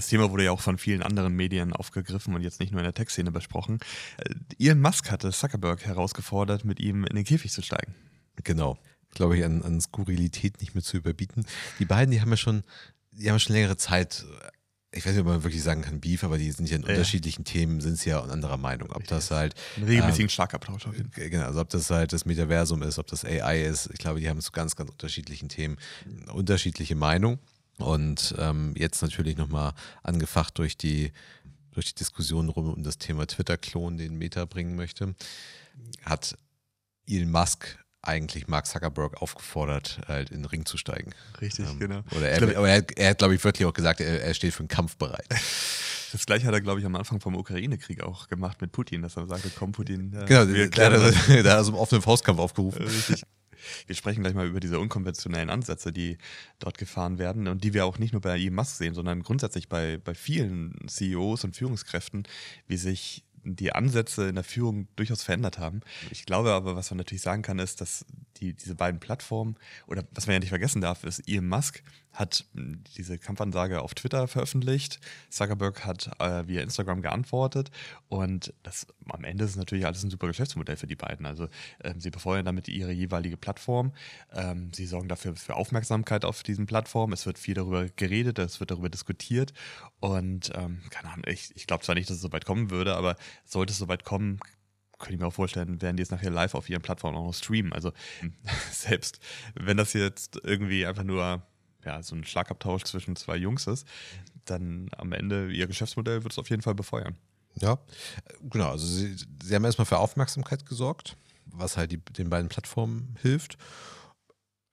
das 0.00 0.08
Thema 0.08 0.30
wurde 0.30 0.44
ja 0.44 0.50
auch 0.50 0.60
von 0.60 0.78
vielen 0.78 1.02
anderen 1.02 1.34
Medien 1.34 1.74
aufgegriffen 1.74 2.34
und 2.34 2.40
jetzt 2.40 2.58
nicht 2.58 2.72
nur 2.72 2.80
in 2.80 2.84
der 2.84 2.94
Tech-Szene 2.94 3.30
besprochen. 3.30 3.80
Äh, 4.16 4.64
Elon 4.66 4.80
Musk 4.80 5.10
hatte 5.10 5.30
Zuckerberg 5.30 5.84
herausgefordert, 5.84 6.64
mit 6.64 6.80
ihm 6.80 7.04
in 7.04 7.16
den 7.16 7.24
Käfig 7.24 7.52
zu 7.52 7.60
steigen. 7.60 7.94
Genau. 8.42 8.78
Glaube 9.12 9.36
ich, 9.36 9.44
an, 9.44 9.62
an 9.62 9.78
Skurrilität 9.78 10.60
nicht 10.62 10.74
mehr 10.74 10.82
zu 10.82 10.96
überbieten. 10.96 11.44
Die 11.78 11.84
beiden, 11.84 12.12
die 12.12 12.22
haben 12.22 12.30
ja 12.30 12.38
schon, 12.38 12.62
die 13.12 13.30
haben 13.30 13.38
schon 13.38 13.54
längere 13.54 13.76
Zeit 13.76 14.24
ich 14.92 15.06
weiß 15.06 15.12
nicht, 15.12 15.20
ob 15.20 15.28
man 15.28 15.44
wirklich 15.44 15.62
sagen 15.62 15.82
kann 15.82 16.00
Beef, 16.00 16.24
aber 16.24 16.36
die 16.36 16.50
sind 16.50 16.68
ja 16.68 16.74
in 16.74 16.82
ja. 16.82 16.88
unterschiedlichen 16.88 17.44
Themen, 17.44 17.80
sind 17.80 17.96
sie 17.96 18.10
ja 18.10 18.20
anderer 18.22 18.56
Meinung. 18.56 18.90
Ob 18.90 19.06
das 19.06 19.30
halt. 19.30 19.54
Ein 19.76 19.84
regelmäßigen 19.84 20.24
ähm, 20.24 20.30
Schlagabtausch 20.30 20.84
auf 20.86 20.96
jeden 20.96 21.12
Fall. 21.12 21.30
Genau, 21.30 21.44
also 21.44 21.60
ob 21.60 21.68
das 21.68 21.90
halt 21.90 22.12
das 22.12 22.24
Metaversum 22.24 22.82
ist, 22.82 22.98
ob 22.98 23.06
das 23.06 23.24
AI 23.24 23.62
ist. 23.62 23.88
Ich 23.92 23.98
glaube, 24.00 24.18
die 24.18 24.28
haben 24.28 24.40
zu 24.40 24.50
ganz, 24.50 24.74
ganz 24.74 24.90
unterschiedlichen 24.90 25.48
Themen 25.48 25.76
unterschiedliche 26.32 26.96
Meinung. 26.96 27.38
Und 27.82 28.34
ähm, 28.38 28.74
jetzt 28.76 29.02
natürlich 29.02 29.36
nochmal 29.36 29.72
angefacht 30.02 30.58
durch 30.58 30.76
die, 30.76 31.12
durch 31.72 31.86
die 31.86 31.94
Diskussion 31.94 32.48
rum 32.48 32.72
um 32.72 32.82
das 32.82 32.98
Thema 32.98 33.26
Twitter-Klon, 33.26 33.96
den 33.96 34.16
Meta 34.16 34.44
bringen 34.44 34.76
möchte, 34.76 35.14
hat 36.04 36.36
Elon 37.06 37.30
Musk 37.30 37.78
eigentlich 38.02 38.48
Mark 38.48 38.66
Zuckerberg 38.66 39.20
aufgefordert, 39.20 40.00
halt 40.08 40.30
in 40.30 40.38
den 40.38 40.46
Ring 40.46 40.64
zu 40.64 40.76
steigen. 40.76 41.12
Richtig, 41.40 41.68
ähm, 41.68 41.78
genau. 41.78 42.00
Oder 42.16 42.30
er, 42.30 42.38
glaub, 42.38 42.56
aber 42.56 42.68
er, 42.68 42.84
er 42.96 43.10
hat, 43.10 43.18
glaube 43.18 43.34
ich, 43.34 43.44
wirklich 43.44 43.66
auch 43.66 43.74
gesagt, 43.74 44.00
er, 44.00 44.22
er, 44.22 44.34
steht 44.34 44.54
für 44.54 44.60
einen 44.60 44.68
Kampf 44.68 44.96
bereit. 44.96 45.26
Das 46.12 46.26
gleiche 46.26 46.44
hat 46.44 46.52
er, 46.52 46.60
glaube 46.60 46.80
ich, 46.80 46.86
am 46.86 46.96
Anfang 46.96 47.20
vom 47.20 47.36
Ukraine-Krieg 47.36 48.02
auch 48.02 48.26
gemacht 48.26 48.60
mit 48.60 48.72
Putin, 48.72 49.02
dass 49.02 49.16
er 49.16 49.28
sagte, 49.28 49.48
komm 49.56 49.70
Putin. 49.70 50.12
Äh, 50.12 50.24
genau, 50.24 50.48
wir 50.48 50.68
da, 50.68 50.90
da, 50.90 50.98
da 50.98 51.06
hat 51.06 51.44
er 51.44 51.62
so 51.62 51.70
einen 51.70 51.78
offenen 51.78 52.02
Faustkampf 52.02 52.40
aufgerufen. 52.40 52.82
Richtig. 52.82 53.22
Wir 53.86 53.94
sprechen 53.94 54.22
gleich 54.22 54.34
mal 54.34 54.46
über 54.46 54.60
diese 54.60 54.78
unkonventionellen 54.78 55.50
Ansätze, 55.50 55.92
die 55.92 56.18
dort 56.58 56.78
gefahren 56.78 57.18
werden 57.18 57.48
und 57.48 57.64
die 57.64 57.74
wir 57.74 57.86
auch 57.86 57.98
nicht 57.98 58.12
nur 58.12 58.20
bei 58.20 58.38
Elon 58.38 58.54
Musk 58.54 58.76
sehen, 58.76 58.94
sondern 58.94 59.22
grundsätzlich 59.22 59.68
bei, 59.68 59.98
bei 59.98 60.14
vielen 60.14 60.76
CEOs 60.86 61.44
und 61.44 61.56
Führungskräften, 61.56 62.24
wie 62.66 62.76
sich 62.76 63.24
die 63.42 63.72
Ansätze 63.72 64.28
in 64.28 64.34
der 64.34 64.44
Führung 64.44 64.88
durchaus 64.96 65.22
verändert 65.22 65.58
haben. 65.58 65.80
Ich 66.10 66.26
glaube 66.26 66.52
aber, 66.52 66.76
was 66.76 66.90
man 66.90 66.98
natürlich 66.98 67.22
sagen 67.22 67.42
kann, 67.42 67.58
ist, 67.58 67.80
dass 67.80 68.04
die, 68.38 68.54
diese 68.54 68.74
beiden 68.74 69.00
Plattformen, 69.00 69.56
oder 69.86 70.04
was 70.12 70.26
man 70.26 70.34
ja 70.34 70.40
nicht 70.40 70.48
vergessen 70.48 70.80
darf, 70.80 71.04
ist, 71.04 71.20
Elon 71.28 71.48
Musk 71.48 71.82
hat 72.12 72.44
hm, 72.54 72.82
diese 72.96 73.18
Kampfansage 73.18 73.82
auf 73.82 73.94
Twitter 73.94 74.26
veröffentlicht, 74.28 75.00
Zuckerberg 75.28 75.84
hat 75.84 76.10
äh, 76.20 76.46
via 76.48 76.62
Instagram 76.62 77.02
geantwortet. 77.02 77.70
Und 78.08 78.52
das 78.62 78.86
am 79.08 79.24
Ende 79.24 79.44
ist 79.44 79.56
natürlich 79.56 79.86
alles 79.86 80.02
ein 80.02 80.10
super 80.10 80.26
Geschäftsmodell 80.26 80.76
für 80.76 80.86
die 80.86 80.96
beiden. 80.96 81.26
Also 81.26 81.48
ähm, 81.82 82.00
sie 82.00 82.10
befeuern 82.10 82.44
damit 82.44 82.68
ihre 82.68 82.92
jeweilige 82.92 83.36
Plattform, 83.36 83.92
ähm, 84.32 84.72
sie 84.72 84.86
sorgen 84.86 85.08
dafür 85.08 85.36
für 85.36 85.54
Aufmerksamkeit 85.54 86.24
auf 86.24 86.42
diesen 86.42 86.66
Plattformen, 86.66 87.12
es 87.12 87.26
wird 87.26 87.38
viel 87.38 87.54
darüber 87.54 87.88
geredet, 87.88 88.38
es 88.38 88.60
wird 88.60 88.70
darüber 88.70 88.90
diskutiert. 88.90 89.52
Und 90.00 90.50
ähm, 90.54 90.82
keine 90.90 91.10
Ahnung, 91.10 91.24
ich, 91.26 91.52
ich 91.54 91.66
glaube 91.66 91.84
zwar 91.84 91.94
nicht, 91.94 92.10
dass 92.10 92.16
es 92.16 92.22
so 92.22 92.32
weit 92.32 92.44
kommen 92.44 92.70
würde, 92.70 92.96
aber 92.96 93.16
sollte 93.44 93.72
es 93.72 93.78
so 93.78 93.88
weit 93.88 94.04
kommen, 94.04 94.40
könnte 95.00 95.14
ich 95.14 95.20
mir 95.20 95.26
auch 95.26 95.34
vorstellen, 95.34 95.82
werden 95.82 95.96
die 95.96 96.02
es 96.02 96.10
nachher 96.10 96.30
live 96.30 96.54
auf 96.54 96.68
ihren 96.68 96.82
Plattformen 96.82 97.16
auch 97.16 97.26
noch 97.26 97.34
streamen. 97.34 97.72
Also 97.72 97.92
selbst 98.70 99.18
wenn 99.54 99.76
das 99.76 99.92
jetzt 99.94 100.38
irgendwie 100.44 100.86
einfach 100.86 101.02
nur 101.02 101.42
ja, 101.84 102.02
so 102.02 102.14
ein 102.14 102.24
Schlagabtausch 102.24 102.84
zwischen 102.84 103.16
zwei 103.16 103.36
Jungs 103.36 103.66
ist, 103.66 103.86
dann 104.44 104.90
am 104.96 105.12
Ende 105.12 105.50
ihr 105.50 105.66
Geschäftsmodell 105.66 106.22
wird 106.22 106.32
es 106.32 106.38
auf 106.38 106.50
jeden 106.50 106.62
Fall 106.62 106.74
befeuern. 106.74 107.16
Ja, 107.56 107.78
genau. 108.42 108.70
Also 108.70 108.86
sie, 108.86 109.16
sie 109.42 109.54
haben 109.54 109.64
erstmal 109.64 109.86
für 109.86 109.98
Aufmerksamkeit 109.98 110.66
gesorgt, 110.66 111.16
was 111.46 111.76
halt 111.76 111.90
die, 111.90 111.98
den 111.98 112.30
beiden 112.30 112.48
Plattformen 112.48 113.16
hilft. 113.22 113.56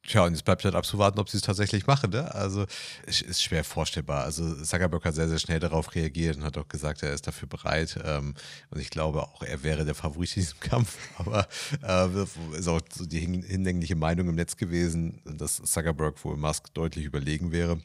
Tja, 0.08 0.24
und 0.24 0.32
jetzt 0.32 0.46
bleibt 0.46 0.64
halt 0.64 0.74
abzuwarten, 0.74 1.20
ob 1.20 1.28
sie 1.30 1.36
es 1.36 1.44
tatsächlich 1.44 1.86
machen. 1.86 2.12
Ne? 2.12 2.34
Also 2.34 2.66
es 3.06 3.22
ist 3.22 3.44
schwer 3.44 3.66
vorstellbar. 3.66 4.24
Also 4.24 4.56
Zuckerberg 4.64 5.04
hat 5.04 5.16
sehr, 5.16 5.28
sehr 5.28 5.38
schnell 5.38 5.60
darauf 5.60 5.94
reagiert 5.96 6.38
und 6.38 6.46
hat 6.46 6.58
auch 6.58 6.70
gesagt, 6.70 7.04
er 7.04 7.12
ist 7.12 7.28
dafür 7.28 7.50
bereit. 7.50 8.00
Ähm, 8.06 8.34
und 8.70 8.80
ich 8.80 8.90
glaube 8.90 9.22
auch, 9.24 9.44
er 9.44 9.64
wäre 9.64 9.84
der 9.84 9.96
Favorit 9.96 10.38
in 10.38 10.44
diesem 10.44 10.60
Kampf. 10.62 10.98
Aber 11.18 11.46
äh, 11.84 12.58
ist 12.58 12.70
auch 12.70 12.80
so 12.90 13.06
die 13.06 13.20
hinlängliche 13.20 13.98
Meinung 13.98 14.30
im 14.30 14.36
Netz 14.36 14.56
gewesen, 14.56 15.22
dass 15.26 15.58
Zuckerberg 15.58 16.24
wohl 16.24 16.38
Musk 16.38 16.74
deutlich 16.74 17.04
überlegen 17.04 17.52
wäre. 17.52 17.78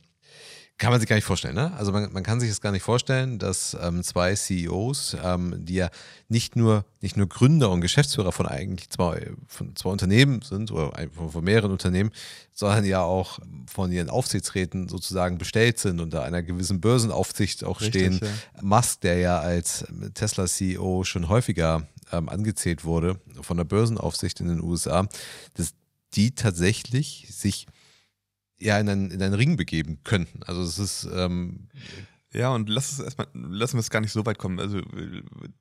Kann 0.83 0.91
man 0.91 0.99
sich 0.99 1.09
gar 1.09 1.15
nicht 1.15 1.25
vorstellen, 1.25 1.55
ne? 1.55 1.73
Also 1.79 1.93
man, 1.93 2.13
man 2.13 2.25
kann 2.25 2.41
sich 2.41 2.49
das 2.49 2.61
gar 2.61 2.73
nicht 2.73 2.83
vorstellen, 2.83 3.39
dass 3.39 3.77
ähm, 3.81 4.03
zwei 4.03 4.35
CEOs, 4.35 5.17
ähm, 5.23 5.65
die 5.65 5.75
ja 5.75 5.91
nicht 6.29 6.57
nur, 6.57 6.85
nicht 7.01 7.17
nur 7.17 7.29
Gründer 7.29 7.71
und 7.71 7.83
Geschäftsführer 7.83 8.33
von 8.33 8.49
eigentlich 8.49 8.91
zwei, 8.91 9.31
von 9.47 9.77
zwei 9.77 9.91
Unternehmen 9.91 10.43
sind 10.43 10.73
oder 10.73 10.91
von, 11.13 11.31
von 11.31 11.45
mehreren 11.45 11.71
Unternehmen, 11.71 12.11
sondern 12.53 12.85
ja 12.85 13.01
auch 13.01 13.39
von 13.73 13.93
ihren 13.93 14.11
Aufsichtsräten 14.11 14.89
sozusagen 14.89 15.39
bestellt 15.39 15.79
sind, 15.79 16.01
unter 16.01 16.25
einer 16.25 16.43
gewissen 16.43 16.81
Börsenaufsicht 16.81 17.63
auch 17.63 17.81
Richtig, 17.81 18.17
stehen. 18.17 18.21
Ja. 18.21 18.63
Musk, 18.63 19.03
der 19.03 19.19
ja 19.19 19.39
als 19.39 19.85
Tesla-CEO 20.15 21.05
schon 21.05 21.29
häufiger 21.29 21.87
ähm, 22.11 22.29
angezählt 22.29 22.83
wurde 22.83 23.21
von 23.41 23.57
der 23.57 23.65
Börsenaufsicht 23.65 24.41
in 24.41 24.49
den 24.49 24.61
USA, 24.61 25.07
dass 25.55 25.75
die 26.15 26.35
tatsächlich 26.35 27.29
sich 27.31 27.69
ja 28.63 28.79
in 28.79 28.89
einen, 28.89 29.11
in 29.11 29.23
einen 29.23 29.35
Ring 29.35 29.57
begeben 29.57 29.99
könnten. 30.05 30.43
Also 30.45 30.63
es 30.63 30.79
ist 30.79 31.09
ähm, 31.15 31.69
ja, 32.35 32.55
und 32.55 32.71
lass 32.71 32.93
es 32.93 32.99
erstmal, 32.99 33.27
lassen 33.35 33.75
wir 33.75 33.81
es 33.81 33.91
gar 33.91 34.01
nicht 34.01 34.13
so 34.13 34.25
weit 34.25 34.39
kommen. 34.39 34.59
Also, 34.59 34.81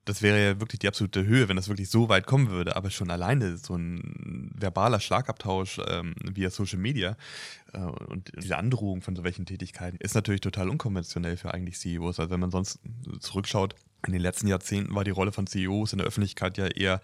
das 0.05 0.21
wäre 0.21 0.41
ja 0.41 0.59
wirklich 0.61 0.79
die 0.79 0.87
absolute 0.87 1.25
Höhe, 1.25 1.49
wenn 1.49 1.57
das 1.57 1.67
wirklich 1.67 1.89
so 1.89 2.07
weit 2.07 2.25
kommen 2.25 2.49
würde. 2.49 2.77
Aber 2.77 2.89
schon 2.89 3.11
alleine 3.11 3.57
so 3.57 3.75
ein 3.75 4.51
verbaler 4.55 5.01
Schlagabtausch 5.01 5.81
ähm, 5.85 6.15
via 6.23 6.49
Social 6.49 6.79
Media 6.79 7.17
äh, 7.73 7.79
und 7.79 8.31
diese 8.41 8.57
Androhung 8.57 9.01
von 9.01 9.17
so 9.17 9.25
welchen 9.25 9.45
Tätigkeiten 9.45 9.97
ist 9.99 10.15
natürlich 10.15 10.39
total 10.39 10.69
unkonventionell 10.69 11.35
für 11.35 11.53
eigentlich 11.53 11.77
CEOs. 11.77 12.21
Also, 12.21 12.31
wenn 12.31 12.39
man 12.39 12.51
sonst 12.51 12.79
zurückschaut, 13.19 13.75
in 14.07 14.13
den 14.13 14.21
letzten 14.21 14.47
Jahrzehnten 14.47 14.95
war 14.95 15.03
die 15.03 15.11
Rolle 15.11 15.33
von 15.33 15.47
CEOs 15.47 15.91
in 15.91 15.97
der 15.97 16.07
Öffentlichkeit 16.07 16.57
ja 16.57 16.67
eher 16.67 17.01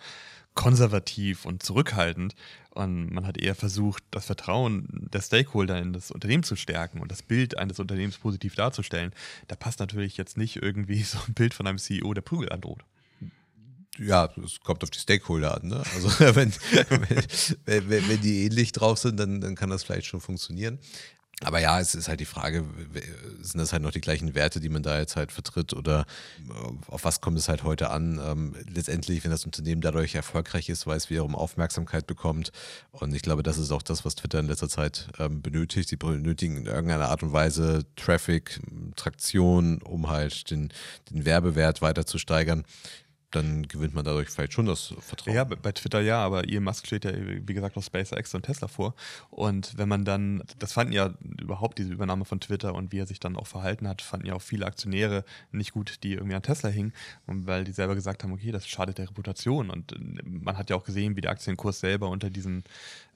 konservativ 0.57 1.45
und 1.45 1.63
zurückhaltend. 1.63 2.35
Und 2.71 3.11
man 3.11 3.25
hat 3.25 3.37
eher 3.37 3.55
versucht, 3.55 4.03
das 4.11 4.25
Vertrauen 4.25 5.07
der 5.13 5.21
Stakeholder 5.21 5.79
in 5.79 5.93
das 5.93 6.11
Unternehmen 6.11 6.43
zu 6.43 6.55
stärken 6.55 6.99
und 6.99 7.11
das 7.11 7.21
Bild 7.21 7.57
eines 7.57 7.79
Unternehmens 7.79 8.17
positiv 8.17 8.55
darzustellen. 8.55 9.13
Da 9.47 9.55
passt 9.55 9.79
natürlich 9.79 10.17
jetzt 10.17 10.35
nicht 10.35 10.57
irgendwie 10.57 11.01
so 11.03 11.19
ein 11.27 11.33
Bild 11.33 11.53
von 11.53 11.65
einem 11.67 11.77
CEO, 11.77 12.13
der 12.13 12.21
Prügel 12.21 12.51
androht. 12.51 12.83
Ja, 13.99 14.29
es 14.43 14.59
kommt 14.59 14.83
auf 14.83 14.91
die 14.91 14.99
Stakeholder 14.99 15.55
an. 15.55 15.69
Ne? 15.69 15.83
Also 15.95 16.09
wenn, 16.35 16.51
wenn, 17.65 18.09
wenn, 18.09 18.21
die 18.21 18.45
ähnlich 18.45 18.71
drauf 18.71 18.99
sind, 18.99 19.19
dann, 19.19 19.41
dann 19.41 19.55
kann 19.55 19.69
das 19.69 19.83
vielleicht 19.83 20.07
schon 20.07 20.21
funktionieren. 20.21 20.79
Aber 21.43 21.59
ja, 21.59 21.79
es 21.79 21.93
ist 21.93 22.07
halt 22.07 22.19
die 22.19 22.25
Frage, 22.25 22.63
sind 23.41 23.59
das 23.59 23.71
halt 23.71 23.83
noch 23.83 23.91
die 23.91 24.01
gleichen 24.01 24.33
Werte, 24.33 24.59
die 24.59 24.69
man 24.69 24.81
da 24.81 24.97
jetzt 24.97 25.15
halt 25.15 25.31
vertritt 25.31 25.73
oder 25.73 26.05
äh, 26.49 26.91
auf 26.91 27.03
was 27.03 27.21
kommt 27.21 27.37
es 27.37 27.47
halt 27.47 27.63
heute 27.63 27.91
an? 27.91 28.19
Ähm, 28.23 28.55
letztendlich, 28.67 29.23
wenn 29.23 29.29
das 29.29 29.45
Unternehmen 29.45 29.81
dadurch 29.81 30.15
erfolgreich 30.15 30.67
ist, 30.67 30.87
weil 30.87 30.97
es 30.97 31.11
wiederum 31.11 31.35
Aufmerksamkeit 31.35 32.07
bekommt. 32.07 32.51
Und 32.91 33.13
ich 33.13 33.21
glaube, 33.21 33.43
das 33.43 33.59
ist 33.59 33.71
auch 33.71 33.83
das, 33.83 34.03
was 34.03 34.15
Twitter 34.15 34.39
in 34.39 34.47
letzter 34.47 34.67
Zeit 34.67 35.09
ähm, 35.19 35.43
benötigt. 35.43 35.89
Sie 35.89 35.95
benötigen 35.95 36.57
in 36.57 36.65
irgendeiner 36.65 37.09
Art 37.09 37.21
und 37.21 37.33
Weise 37.33 37.85
Traffic, 37.95 38.59
Traktion, 38.95 39.79
um 39.83 40.09
halt 40.09 40.49
den, 40.49 40.73
den 41.11 41.23
Werbewert 41.23 41.83
weiter 41.83 42.07
zu 42.07 42.17
steigern 42.17 42.63
dann 43.31 43.67
gewinnt 43.67 43.93
man 43.93 44.05
dadurch 44.05 44.29
vielleicht 44.29 44.53
schon 44.53 44.65
das 44.65 44.93
Vertrauen. 44.99 45.35
Ja, 45.35 45.43
bei 45.43 45.71
Twitter 45.73 45.99
ja, 45.99 46.23
aber 46.23 46.45
Elon 46.45 46.63
Musk 46.63 46.87
steht 46.87 47.03
ja, 47.03 47.11
wie 47.13 47.53
gesagt, 47.53 47.75
noch 47.75 47.83
SpaceX 47.83 48.33
und 48.33 48.43
Tesla 48.43 48.69
vor. 48.69 48.95
Und 49.29 49.77
wenn 49.77 49.89
man 49.89 50.05
dann, 50.05 50.43
das 50.59 50.71
fanden 50.71 50.93
ja 50.93 51.13
überhaupt 51.41 51.77
diese 51.77 51.91
Übernahme 51.91 52.23
von 52.23 52.39
Twitter 52.39 52.73
und 52.73 52.93
wie 52.93 52.99
er 52.99 53.05
sich 53.05 53.19
dann 53.19 53.35
auch 53.35 53.47
verhalten 53.47 53.87
hat, 53.87 54.01
fanden 54.01 54.27
ja 54.27 54.33
auch 54.33 54.41
viele 54.41 54.65
Aktionäre 54.65 55.25
nicht 55.51 55.73
gut, 55.73 56.03
die 56.03 56.13
irgendwie 56.13 56.35
an 56.35 56.43
Tesla 56.43 56.69
hingen, 56.69 56.93
weil 57.25 57.65
die 57.65 57.73
selber 57.73 57.95
gesagt 57.95 58.23
haben, 58.23 58.31
okay, 58.31 58.51
das 58.51 58.65
schadet 58.65 58.97
der 58.97 59.09
Reputation. 59.09 59.69
Und 59.71 59.91
äh, 59.91 59.97
man 60.23 60.57
hat 60.57 60.69
ja 60.69 60.77
auch 60.77 60.85
gesehen, 60.85 61.17
wie 61.17 61.21
der 61.21 61.31
Aktienkurs 61.31 61.81
selber 61.81 62.09
unter 62.09 62.29
diesen 62.29 62.63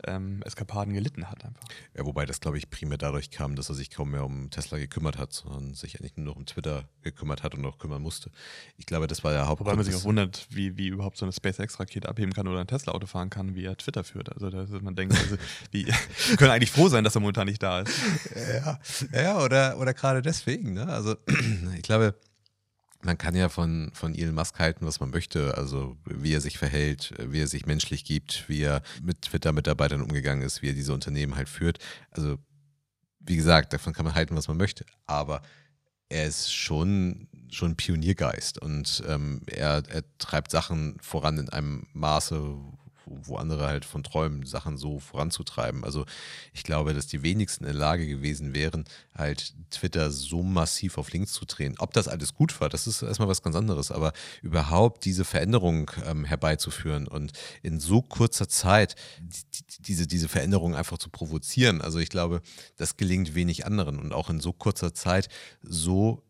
ähm, 0.06 0.42
Eskapaden 0.44 0.94
gelitten 0.94 1.30
hat 1.30 1.46
einfach. 1.46 1.64
Ja, 1.96 2.06
wobei 2.06 2.26
das, 2.26 2.42
glaube 2.42 2.58
ich, 2.58 2.70
primär 2.70 2.98
dadurch 2.98 3.32
kam, 3.32 3.56
dass 3.56 3.70
er 3.70 3.76
sich 3.76 3.90
kaum 3.90 4.12
mehr 4.12 4.26
um 4.26 4.50
Tesla 4.50 4.78
gekümmert 4.78 5.18
hat, 5.18 5.32
sondern 5.32 5.74
sich 5.74 6.00
eigentlich 6.00 6.18
nur 6.18 6.26
noch 6.26 6.36
um 6.36 6.46
Twitter 6.46 6.90
gekümmert 7.02 7.44
hat 7.44 7.56
und 7.56 7.66
auch 7.66 7.78
kümmern 7.78 8.02
musste. 8.02 8.30
Ich 8.78 8.86
glaube, 8.86 9.08
das 9.08 9.24
war 9.24 9.32
der 9.32 9.48
Hauptgrund 9.48 10.01
auch 10.02 10.06
wundert, 10.06 10.48
wie, 10.50 10.78
wie 10.78 10.88
überhaupt 10.88 11.18
so 11.18 11.26
eine 11.26 11.34
SpaceX-Rakete 11.34 12.08
abheben 12.08 12.34
kann 12.34 12.48
oder 12.48 12.60
ein 12.60 12.68
Tesla-Auto 12.68 13.08
fahren 13.08 13.30
kann, 13.30 13.56
wie 13.56 13.66
er 13.66 13.78
Twitter 13.78 14.04
führt. 14.04 14.32
Also 14.32 14.50
dass 14.50 14.70
man 14.82 14.96
denkt, 14.96 15.18
also, 15.18 15.38
wie, 15.72 15.86
können 16.38 16.52
eigentlich 16.52 16.72
froh 16.72 16.90
sein, 16.90 17.04
dass 17.04 17.16
er 17.16 17.22
momentan 17.22 17.48
nicht 17.48 17.62
da 17.62 17.82
ist. 17.82 17.94
Ja, 18.36 18.80
ja 19.14 19.44
oder, 19.44 19.78
oder 19.78 19.94
gerade 19.94 20.22
deswegen. 20.22 20.74
Ne? 20.74 20.88
Also 20.88 21.16
ich 21.76 21.82
glaube, 21.82 22.16
man 23.04 23.18
kann 23.18 23.36
ja 23.36 23.50
von, 23.50 23.92
von 23.94 24.14
Elon 24.14 24.36
Musk 24.36 24.60
halten, 24.60 24.86
was 24.86 25.00
man 25.00 25.10
möchte, 25.10 25.58
also 25.58 25.98
wie 26.06 26.34
er 26.34 26.42
sich 26.42 26.58
verhält, 26.58 27.14
wie 27.20 27.42
er 27.42 27.48
sich 27.48 27.66
menschlich 27.66 28.04
gibt, 28.04 28.48
wie 28.48 28.62
er 28.62 28.82
mit 29.02 29.24
Twitter-Mitarbeitern 29.24 30.02
umgegangen 30.02 30.44
ist, 30.44 30.62
wie 30.62 30.70
er 30.70 30.74
diese 30.74 30.94
Unternehmen 30.94 31.36
halt 31.36 31.50
führt. 31.50 31.80
Also 32.12 32.38
wie 33.20 33.36
gesagt, 33.36 33.74
davon 33.74 33.94
kann 33.94 34.06
man 34.06 34.16
halten, 34.16 34.36
was 34.36 34.48
man 34.48 34.58
möchte, 34.58 34.86
aber 35.06 35.42
er 36.12 36.28
ist 36.28 36.54
schon, 36.54 37.28
schon 37.50 37.76
Pioniergeist 37.76 38.62
und 38.62 39.02
ähm, 39.08 39.42
er, 39.48 39.84
er 39.88 40.04
treibt 40.18 40.52
Sachen 40.52 40.98
voran 41.02 41.38
in 41.38 41.50
einem 41.50 41.88
Maße, 41.94 42.56
wo, 43.12 43.34
wo 43.34 43.36
andere 43.38 43.68
halt 43.68 43.86
von 43.86 44.04
träumen, 44.04 44.46
Sachen 44.46 44.78
so 44.78 45.00
voranzutreiben. 45.00 45.84
Also 45.84 46.06
ich 46.54 46.64
glaube, 46.64 46.94
dass 46.94 47.08
die 47.08 47.24
wenigsten 47.24 47.66
in 47.66 47.72
der 47.72 47.80
Lage 47.80 48.08
gewesen 48.08 48.54
wären, 48.54 48.86
halt 49.16 49.54
Twitter 49.70 50.12
so 50.12 50.44
massiv 50.44 50.98
auf 50.98 51.12
links 51.12 51.34
zu 51.34 51.46
drehen. 51.46 51.76
Ob 51.80 51.94
das 51.94 52.08
alles 52.08 52.34
gut 52.34 52.60
war, 52.62 52.70
das 52.70 52.88
ist 52.88 53.02
erstmal 53.02 53.28
was 53.28 53.42
ganz 53.42 53.56
anderes, 53.56 53.92
aber 53.92 54.14
überhaupt 54.42 55.06
diese 55.06 55.26
Veränderung 55.26 55.92
ähm, 56.06 56.26
herbeizuführen 56.26 57.08
und 57.08 57.34
in 57.62 57.80
so 57.80 58.02
kurzer 58.02 58.48
Zeit 58.48 58.96
die, 59.20 59.64
diese, 59.80 60.08
diese 60.08 60.28
Veränderung 60.28 60.76
einfach 60.76 60.98
zu 60.98 61.10
provozieren. 61.10 61.82
Also 61.82 62.00
ich 62.00 62.10
glaube, 62.10 62.42
das 62.78 62.98
gelingt 62.98 63.36
wenig 63.36 63.66
anderen 63.66 64.00
und 64.00 64.14
auch 64.14 64.30
in 64.30 64.40
so 64.40 64.54
kurzer 64.54 64.94
Zeit 64.94 65.28
so 65.62 66.24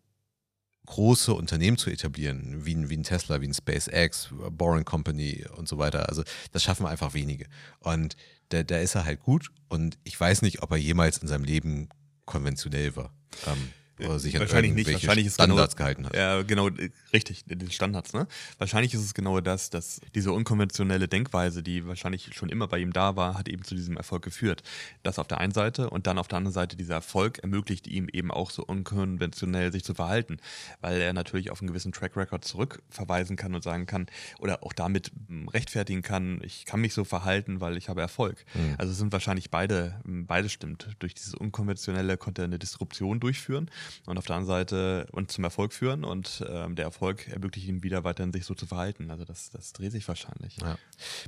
große 0.85 1.33
Unternehmen 1.33 1.77
zu 1.77 1.89
etablieren, 1.89 2.65
wie 2.65 2.73
ein, 2.73 2.89
wie 2.89 2.97
ein 2.97 3.03
Tesla, 3.03 3.41
wie 3.41 3.47
ein 3.47 3.53
SpaceX, 3.53 4.29
Boring 4.51 4.85
Company 4.85 5.45
und 5.55 5.67
so 5.67 5.77
weiter. 5.77 6.09
Also 6.09 6.23
das 6.51 6.63
schaffen 6.63 6.85
einfach 6.85 7.13
wenige. 7.13 7.45
Und 7.79 8.15
da, 8.49 8.63
da 8.63 8.77
ist 8.79 8.95
er 8.95 9.05
halt 9.05 9.21
gut 9.21 9.51
und 9.69 9.97
ich 10.03 10.19
weiß 10.19 10.41
nicht, 10.41 10.61
ob 10.63 10.71
er 10.71 10.77
jemals 10.77 11.17
in 11.19 11.27
seinem 11.27 11.43
Leben 11.43 11.89
konventionell 12.25 12.95
war. 12.95 13.13
Ähm, 13.47 13.71
oder 14.05 14.19
sich 14.19 14.37
wahrscheinlich 14.39 14.73
nicht. 14.73 14.91
Wahrscheinlich 14.91 15.27
ist 15.27 15.35
Standards 15.35 15.75
genau, 15.75 15.85
gehalten 15.85 16.05
hat. 16.05 16.15
Ja, 16.15 16.41
genau, 16.41 16.69
richtig, 17.13 17.43
die 17.45 17.71
Standards, 17.71 18.13
ne? 18.13 18.27
Wahrscheinlich 18.57 18.93
ist 18.93 19.01
es 19.01 19.13
genau 19.13 19.39
das, 19.41 19.69
dass 19.69 20.01
diese 20.15 20.31
unkonventionelle 20.31 21.07
Denkweise, 21.07 21.63
die 21.63 21.87
wahrscheinlich 21.87 22.33
schon 22.33 22.49
immer 22.49 22.67
bei 22.67 22.79
ihm 22.79 22.93
da 22.93 23.15
war, 23.15 23.37
hat 23.37 23.49
eben 23.49 23.63
zu 23.63 23.75
diesem 23.75 23.97
Erfolg 23.97 24.23
geführt. 24.23 24.63
Das 25.03 25.19
auf 25.19 25.27
der 25.27 25.39
einen 25.39 25.51
Seite 25.53 25.89
und 25.89 26.07
dann 26.07 26.17
auf 26.17 26.27
der 26.27 26.37
anderen 26.37 26.53
Seite 26.53 26.75
dieser 26.75 26.95
Erfolg 26.95 27.39
ermöglicht 27.39 27.87
ihm 27.87 28.07
eben 28.11 28.31
auch 28.31 28.51
so 28.51 28.63
unkonventionell 28.63 29.71
sich 29.71 29.83
zu 29.83 29.93
verhalten, 29.93 30.37
weil 30.81 30.99
er 31.01 31.13
natürlich 31.13 31.51
auf 31.51 31.61
einen 31.61 31.67
gewissen 31.67 31.91
Track 31.91 32.15
Record 32.17 32.45
zurückverweisen 32.45 33.35
kann 33.35 33.55
und 33.55 33.63
sagen 33.63 33.85
kann 33.85 34.07
oder 34.39 34.63
auch 34.63 34.73
damit 34.73 35.11
hm, 35.27 35.47
rechtfertigen 35.47 36.01
kann, 36.01 36.41
ich 36.43 36.65
kann 36.65 36.81
mich 36.81 36.93
so 36.93 37.03
verhalten, 37.03 37.61
weil 37.61 37.77
ich 37.77 37.89
habe 37.89 38.01
Erfolg. 38.01 38.45
Mhm. 38.53 38.75
Also 38.77 38.91
es 38.91 38.97
sind 38.97 39.11
wahrscheinlich 39.11 39.51
beide, 39.51 39.99
hm, 40.05 40.25
beide 40.25 40.49
stimmt. 40.49 40.89
Durch 40.99 41.13
dieses 41.13 41.33
Unkonventionelle 41.33 42.17
konnte 42.17 42.41
er 42.41 42.45
eine 42.45 42.59
Disruption 42.59 43.19
durchführen 43.19 43.69
und 44.05 44.17
auf 44.17 44.25
der 44.25 44.35
anderen 44.35 44.55
Seite 44.57 45.07
und 45.11 45.31
zum 45.31 45.43
Erfolg 45.43 45.73
führen 45.73 46.03
und 46.03 46.43
ähm, 46.47 46.75
der 46.75 46.85
Erfolg 46.85 47.27
ermöglicht 47.27 47.67
ihm 47.67 47.83
wieder 47.83 48.03
weiterhin 48.03 48.33
sich 48.33 48.45
so 48.45 48.53
zu 48.53 48.65
verhalten. 48.65 49.11
Also 49.11 49.25
das, 49.25 49.49
das 49.49 49.73
dreht 49.73 49.91
sich 49.91 50.07
wahrscheinlich. 50.07 50.57
Ja. 50.57 50.77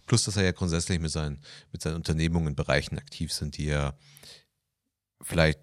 Plus, 0.05 0.23
dass 0.23 0.37
er 0.37 0.43
ja 0.43 0.51
grundsätzlich 0.51 0.99
mit 0.99 1.11
seinen, 1.11 1.41
mit 1.71 1.81
seinen 1.81 1.95
Unternehmungen 1.95 2.49
in 2.49 2.55
Bereichen 2.55 2.97
aktiv 2.97 3.31
sind, 3.31 3.57
die 3.57 3.65
ja 3.65 3.93
vielleicht 5.21 5.59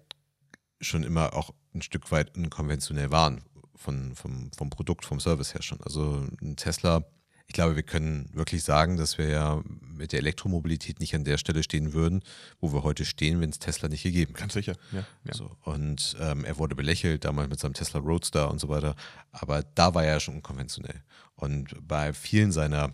schon 0.79 1.03
immer 1.03 1.33
auch 1.33 1.53
ein 1.73 1.81
Stück 1.81 2.11
weit 2.11 2.35
unkonventionell 2.35 3.11
waren 3.11 3.43
von, 3.75 4.15
vom, 4.15 4.51
vom 4.51 4.69
Produkt, 4.69 5.05
vom 5.05 5.19
Service 5.19 5.53
her 5.53 5.61
schon. 5.61 5.81
Also 5.81 6.27
ein 6.41 6.55
Tesla 6.55 7.03
ich 7.51 7.53
glaube, 7.53 7.75
wir 7.75 7.83
können 7.83 8.29
wirklich 8.31 8.63
sagen, 8.63 8.95
dass 8.95 9.17
wir 9.17 9.27
ja 9.27 9.61
mit 9.93 10.13
der 10.13 10.19
Elektromobilität 10.19 11.01
nicht 11.01 11.13
an 11.15 11.25
der 11.25 11.37
Stelle 11.37 11.63
stehen 11.63 11.91
würden, 11.91 12.23
wo 12.61 12.71
wir 12.71 12.83
heute 12.83 13.03
stehen, 13.03 13.41
wenn 13.41 13.49
es 13.49 13.59
Tesla 13.59 13.89
nicht 13.89 14.03
gegeben 14.03 14.31
hätte. 14.31 14.39
Ganz 14.39 14.53
sicher, 14.53 14.75
ja. 14.93 15.03
ja. 15.25 15.33
So, 15.33 15.51
und 15.65 16.15
ähm, 16.21 16.45
er 16.45 16.57
wurde 16.57 16.75
belächelt, 16.75 17.25
damals 17.25 17.49
mit 17.49 17.59
seinem 17.59 17.73
Tesla 17.73 17.99
Roadster 17.99 18.49
und 18.49 18.59
so 18.61 18.69
weiter. 18.69 18.95
Aber 19.33 19.63
da 19.75 19.93
war 19.93 20.05
er 20.05 20.13
ja 20.13 20.19
schon 20.21 20.35
unkonventionell. 20.35 21.03
Und 21.35 21.75
bei 21.85 22.13
vielen 22.13 22.53
seiner 22.53 22.93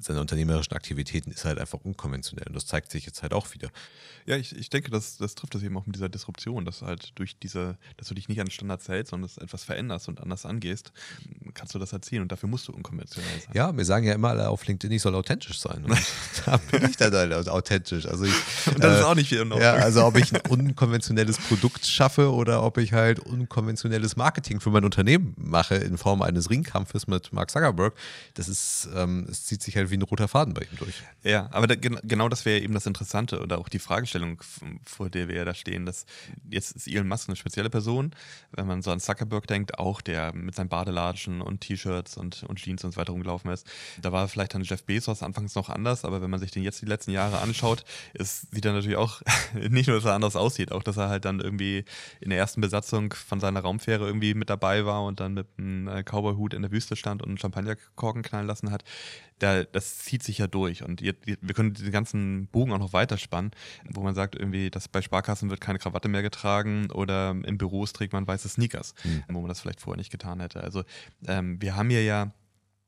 seine 0.00 0.20
unternehmerischen 0.20 0.74
Aktivitäten 0.74 1.30
ist 1.30 1.44
halt 1.44 1.58
einfach 1.58 1.78
unkonventionell. 1.82 2.46
Und 2.48 2.54
das 2.54 2.66
zeigt 2.66 2.90
sich 2.90 3.06
jetzt 3.06 3.22
halt 3.22 3.32
auch 3.32 3.52
wieder. 3.54 3.70
Ja, 4.26 4.36
ich, 4.36 4.56
ich 4.56 4.70
denke, 4.70 4.90
das, 4.90 5.16
das 5.18 5.34
trifft 5.34 5.54
das 5.54 5.62
eben 5.62 5.76
auch 5.76 5.86
mit 5.86 5.94
dieser 5.94 6.08
Disruption, 6.08 6.64
dass 6.64 6.82
halt 6.82 7.12
durch 7.18 7.38
diese, 7.38 7.78
dass 7.96 8.08
du 8.08 8.14
dich 8.14 8.28
nicht 8.28 8.40
an 8.40 8.50
Standards 8.50 8.88
hältst, 8.88 9.10
sondern 9.10 9.30
etwas 9.40 9.64
veränderst 9.64 10.08
und 10.08 10.20
anders 10.20 10.44
angehst, 10.44 10.92
kannst 11.54 11.74
du 11.74 11.78
das 11.78 11.92
erzielen 11.92 12.22
und 12.22 12.32
dafür 12.32 12.48
musst 12.48 12.66
du 12.68 12.72
unkonventionell 12.72 13.40
sein. 13.40 13.52
Ja, 13.54 13.76
wir 13.76 13.84
sagen 13.84 14.04
ja 14.04 14.14
immer 14.14 14.30
alle 14.30 14.48
auf 14.48 14.66
LinkedIn, 14.66 14.94
ich 14.94 15.02
soll 15.02 15.14
authentisch 15.14 15.60
sein. 15.60 15.84
Und 15.84 15.96
da 16.46 16.56
bin 16.56 16.90
ich 16.90 16.96
dann 16.96 17.12
halt 17.12 17.48
authentisch. 17.48 18.06
Also 18.06 18.24
ich, 18.24 18.34
und 18.66 18.82
das 18.82 18.96
äh, 18.96 18.98
ist 18.98 19.04
auch 19.04 19.14
nicht 19.14 19.28
viel 19.28 19.44
noch. 19.44 19.60
Ja, 19.60 19.74
also 19.74 20.04
ob 20.04 20.16
ich 20.16 20.34
ein 20.34 20.40
unkonventionelles 20.48 21.38
Produkt 21.38 21.86
schaffe 21.86 22.32
oder 22.32 22.62
ob 22.62 22.78
ich 22.78 22.92
halt 22.92 23.20
unkonventionelles 23.20 24.16
Marketing 24.16 24.60
für 24.60 24.70
mein 24.70 24.84
Unternehmen 24.84 25.34
mache 25.36 25.76
in 25.76 25.98
Form 25.98 26.22
eines 26.22 26.50
Ringkampfes 26.50 27.06
mit 27.06 27.32
Mark 27.32 27.50
Zuckerberg, 27.50 27.94
das 28.34 28.48
ist, 28.48 28.88
ähm, 28.94 29.26
es 29.30 29.44
zieht 29.44 29.62
sich 29.62 29.76
halt 29.76 29.85
wie 29.90 29.96
ein 29.96 30.02
roter 30.02 30.28
Faden 30.28 30.54
bei 30.54 30.62
ihm 30.62 30.76
durch. 30.78 31.02
Ja, 31.22 31.48
aber 31.52 31.66
da, 31.66 31.74
genau 31.76 32.28
das 32.28 32.44
wäre 32.44 32.60
eben 32.60 32.74
das 32.74 32.86
Interessante 32.86 33.40
oder 33.40 33.58
auch 33.58 33.68
die 33.68 33.78
Fragestellung, 33.78 34.40
vor 34.84 35.10
der 35.10 35.28
wir 35.28 35.36
ja 35.36 35.44
da 35.44 35.54
stehen. 35.54 35.86
Dass 35.86 36.06
jetzt 36.50 36.76
ist 36.76 36.88
Elon 36.88 37.08
Musk 37.08 37.28
eine 37.28 37.36
spezielle 37.36 37.70
Person, 37.70 38.14
wenn 38.52 38.66
man 38.66 38.82
so 38.82 38.90
an 38.90 39.00
Zuckerberg 39.00 39.46
denkt, 39.46 39.78
auch 39.78 40.00
der 40.00 40.32
mit 40.32 40.54
seinen 40.54 40.68
Badelatschen 40.68 41.40
und 41.40 41.60
T-Shirts 41.60 42.16
und, 42.16 42.42
und 42.44 42.58
Jeans 42.58 42.84
und 42.84 42.92
so 42.92 43.00
weiter 43.00 43.12
rumgelaufen 43.12 43.50
ist. 43.50 43.66
Da 44.00 44.12
war 44.12 44.28
vielleicht 44.28 44.54
dann 44.54 44.62
Jeff 44.62 44.84
Bezos 44.84 45.22
anfangs 45.22 45.54
noch 45.54 45.68
anders, 45.68 46.04
aber 46.04 46.22
wenn 46.22 46.30
man 46.30 46.40
sich 46.40 46.50
den 46.50 46.62
jetzt 46.62 46.80
die 46.80 46.86
letzten 46.86 47.10
Jahre 47.10 47.40
anschaut, 47.40 47.84
ist, 48.14 48.52
sieht 48.52 48.64
er 48.64 48.72
natürlich 48.72 48.96
auch 48.96 49.22
nicht 49.54 49.88
nur, 49.88 49.96
dass 49.96 50.04
er 50.04 50.14
anders 50.14 50.36
aussieht, 50.36 50.72
auch 50.72 50.82
dass 50.82 50.96
er 50.96 51.08
halt 51.08 51.24
dann 51.24 51.40
irgendwie 51.40 51.84
in 52.20 52.30
der 52.30 52.38
ersten 52.38 52.60
Besatzung 52.60 53.12
von 53.14 53.40
seiner 53.40 53.60
Raumfähre 53.60 54.06
irgendwie 54.06 54.34
mit 54.34 54.50
dabei 54.50 54.84
war 54.84 55.04
und 55.04 55.20
dann 55.20 55.34
mit 55.34 55.46
einem 55.58 55.88
äh, 55.88 56.02
Cowboy-Hut 56.02 56.54
in 56.54 56.62
der 56.62 56.70
Wüste 56.70 56.96
stand 56.96 57.22
und 57.22 57.28
einen 57.28 57.38
Champagnerkorken 57.38 58.22
knallen 58.22 58.46
lassen 58.46 58.70
hat 58.70 58.84
da, 59.38 59.64
das 59.76 59.98
zieht 59.98 60.22
sich 60.22 60.38
ja 60.38 60.46
durch. 60.46 60.82
Und 60.82 61.02
ihr, 61.02 61.14
wir 61.24 61.54
können 61.54 61.74
den 61.74 61.92
ganzen 61.92 62.46
Bogen 62.46 62.72
auch 62.72 62.78
noch 62.78 62.94
weiterspannen, 62.94 63.50
wo 63.84 64.00
man 64.00 64.14
sagt, 64.14 64.34
irgendwie, 64.34 64.70
dass 64.70 64.88
bei 64.88 65.02
Sparkassen 65.02 65.50
wird 65.50 65.60
keine 65.60 65.78
Krawatte 65.78 66.08
mehr 66.08 66.22
getragen 66.22 66.90
oder 66.90 67.32
in 67.44 67.58
Büros 67.58 67.92
trägt 67.92 68.14
man 68.14 68.26
weiße 68.26 68.48
Sneakers, 68.48 68.94
mhm. 69.04 69.24
wo 69.28 69.40
man 69.40 69.48
das 69.48 69.60
vielleicht 69.60 69.82
vorher 69.82 69.98
nicht 69.98 70.10
getan 70.10 70.40
hätte. 70.40 70.62
Also 70.62 70.82
ähm, 71.26 71.60
wir 71.60 71.76
haben 71.76 71.90
hier 71.90 72.02
ja 72.02 72.32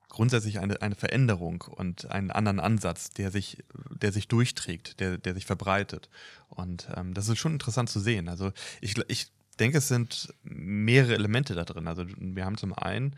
grundsätzlich 0.08 0.60
eine, 0.60 0.80
eine 0.80 0.94
Veränderung 0.94 1.60
und 1.60 2.10
einen 2.10 2.30
anderen 2.30 2.58
Ansatz, 2.58 3.10
der 3.10 3.30
sich, 3.30 3.62
der 3.90 4.10
sich 4.10 4.26
durchträgt, 4.26 4.98
der, 5.00 5.18
der 5.18 5.34
sich 5.34 5.44
verbreitet. 5.44 6.08
Und 6.48 6.88
ähm, 6.96 7.12
das 7.12 7.28
ist 7.28 7.36
schon 7.38 7.52
interessant 7.52 7.90
zu 7.90 8.00
sehen. 8.00 8.30
Also 8.30 8.52
ich, 8.80 8.94
ich 9.08 9.30
denke, 9.60 9.76
es 9.76 9.88
sind 9.88 10.32
mehrere 10.42 11.16
Elemente 11.16 11.54
da 11.54 11.64
drin. 11.64 11.86
Also 11.86 12.06
wir 12.16 12.46
haben 12.46 12.56
zum 12.56 12.72
einen 12.72 13.14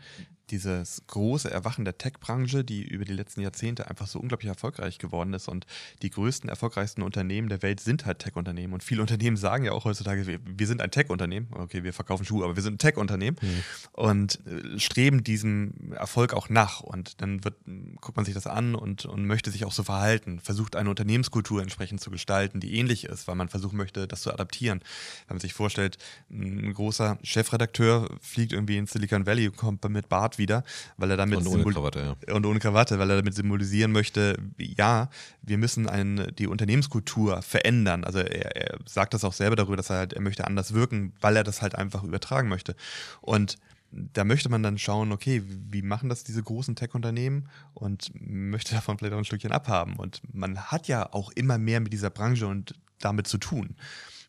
dieses 0.51 1.03
große 1.07 1.49
Erwachen 1.49 1.85
der 1.85 1.97
Tech-Branche, 1.97 2.63
die 2.63 2.83
über 2.83 3.05
die 3.05 3.13
letzten 3.13 3.41
Jahrzehnte 3.41 3.89
einfach 3.89 4.07
so 4.07 4.19
unglaublich 4.19 4.49
erfolgreich 4.49 4.97
geworden 4.97 5.33
ist. 5.33 5.47
Und 5.47 5.65
die 6.01 6.09
größten, 6.09 6.49
erfolgreichsten 6.49 7.01
Unternehmen 7.01 7.49
der 7.49 7.61
Welt 7.61 7.79
sind 7.79 8.05
halt 8.05 8.19
Tech-Unternehmen. 8.19 8.73
Und 8.73 8.83
viele 8.83 9.01
Unternehmen 9.01 9.37
sagen 9.37 9.63
ja 9.63 9.71
auch 9.71 9.85
heutzutage, 9.85 10.27
wir, 10.27 10.39
wir 10.45 10.67
sind 10.67 10.81
ein 10.81 10.91
Tech-Unternehmen. 10.91 11.47
Okay, 11.51 11.83
wir 11.83 11.93
verkaufen 11.93 12.25
Schuhe, 12.25 12.43
aber 12.43 12.55
wir 12.55 12.63
sind 12.63 12.75
ein 12.75 12.77
Tech-Unternehmen 12.77 13.37
mhm. 13.41 13.63
und 13.93 14.39
äh, 14.45 14.79
streben 14.79 15.23
diesem 15.23 15.93
Erfolg 15.93 16.33
auch 16.33 16.49
nach. 16.49 16.81
Und 16.81 17.21
dann 17.21 17.43
wird, 17.43 17.55
guckt 18.01 18.17
man 18.17 18.25
sich 18.25 18.33
das 18.33 18.47
an 18.47 18.75
und, 18.75 19.05
und 19.05 19.25
möchte 19.25 19.51
sich 19.51 19.65
auch 19.65 19.71
so 19.71 19.83
verhalten, 19.83 20.39
versucht 20.39 20.75
eine 20.75 20.89
Unternehmenskultur 20.89 21.61
entsprechend 21.61 22.01
zu 22.01 22.11
gestalten, 22.11 22.59
die 22.59 22.75
ähnlich 22.75 23.05
ist, 23.05 23.27
weil 23.27 23.35
man 23.35 23.49
versuchen 23.49 23.77
möchte, 23.77 24.07
das 24.07 24.21
zu 24.21 24.33
adaptieren. 24.33 24.81
Wenn 25.27 25.35
man 25.37 25.41
sich 25.41 25.53
vorstellt, 25.53 25.97
ein 26.29 26.73
großer 26.73 27.17
Chefredakteur 27.23 28.09
fliegt 28.21 28.53
irgendwie 28.53 28.77
in 28.77 28.87
Silicon 28.87 29.25
Valley 29.25 29.47
und 29.47 29.57
kommt 29.57 29.87
mit 29.89 30.09
Bart 30.09 30.37
wieder, 30.41 30.63
weil 30.97 31.11
er 31.11 31.17
damit 31.17 31.39
und 31.39 31.47
ohne 31.47 31.63
Krawatte, 31.63 32.17
ja. 32.27 32.33
und 32.33 32.45
ohne 32.45 32.59
Krawatte, 32.59 32.99
weil 32.99 33.09
er 33.09 33.17
damit 33.17 33.35
symbolisieren 33.35 33.91
möchte, 33.91 34.37
ja, 34.57 35.09
wir 35.41 35.57
müssen 35.57 35.87
ein, 35.87 36.33
die 36.37 36.47
Unternehmenskultur 36.47 37.41
verändern. 37.41 38.03
Also 38.03 38.19
er, 38.19 38.55
er 38.55 38.79
sagt 38.85 39.13
das 39.13 39.23
auch 39.23 39.33
selber 39.33 39.55
darüber, 39.55 39.77
dass 39.77 39.89
er 39.89 39.97
halt, 39.97 40.13
er 40.13 40.21
möchte 40.21 40.45
anders 40.45 40.73
wirken, 40.73 41.13
weil 41.21 41.37
er 41.37 41.43
das 41.43 41.61
halt 41.61 41.75
einfach 41.75 42.03
übertragen 42.03 42.49
möchte. 42.49 42.75
Und 43.21 43.57
da 43.91 44.23
möchte 44.23 44.49
man 44.49 44.63
dann 44.63 44.77
schauen, 44.77 45.11
okay, 45.11 45.43
wie 45.45 45.81
machen 45.81 46.09
das 46.09 46.23
diese 46.23 46.41
großen 46.41 46.75
Tech-Unternehmen 46.75 47.49
und 47.73 48.11
möchte 48.13 48.73
davon 48.73 48.97
vielleicht 48.97 49.13
auch 49.13 49.19
ein 49.19 49.25
Stückchen 49.25 49.51
abhaben. 49.51 49.97
Und 49.97 50.21
man 50.33 50.57
hat 50.57 50.87
ja 50.87 51.11
auch 51.13 51.31
immer 51.31 51.57
mehr 51.57 51.81
mit 51.81 51.93
dieser 51.93 52.09
Branche 52.09 52.47
und 52.47 52.73
damit 52.99 53.27
zu 53.27 53.37
tun. 53.37 53.75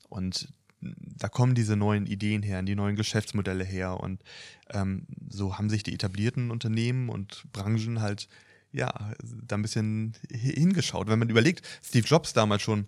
Und 0.09 0.53
da 0.83 1.29
kommen 1.29 1.55
diese 1.55 1.77
neuen 1.77 2.07
Ideen 2.07 2.43
her, 2.43 2.63
die 2.63 2.75
neuen 2.75 2.97
Geschäftsmodelle 2.97 3.65
her 3.65 4.01
und 4.01 4.23
ähm, 4.71 5.07
so 5.29 5.57
haben 5.59 5.71
sich 5.71 5.83
die 5.83 5.95
etablierten 5.95 6.51
Unternehmen 6.51 7.09
und 7.09 7.45
Branchen 7.53 8.01
halt 8.01 8.29
ja 8.73 9.13
da 9.23 9.57
ein 9.57 9.63
bisschen 9.63 10.15
hingeschaut. 10.31 11.09
Wenn 11.09 11.19
man 11.19 11.31
überlegt, 11.31 11.63
Steve 11.85 12.07
Jobs 12.07 12.33
damals 12.33 12.63
schon 12.63 12.87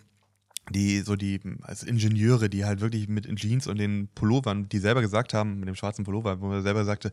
die 0.71 1.01
so 1.01 1.17
die 1.17 1.41
als 1.63 1.83
Ingenieure, 1.83 2.49
die 2.49 2.65
halt 2.65 2.81
wirklich 2.81 3.09
mit 3.09 3.27
Jeans 3.37 3.67
und 3.67 3.79
den 3.79 4.09
Pullovern, 4.15 4.69
die 4.69 4.79
selber 4.79 5.03
gesagt 5.03 5.35
haben, 5.35 5.61
mit 5.61 5.69
dem 5.69 5.75
schwarzen 5.75 6.05
Pullover, 6.05 6.41
wo 6.41 6.53
er 6.53 6.63
selber 6.63 6.85
sagte, 6.85 7.13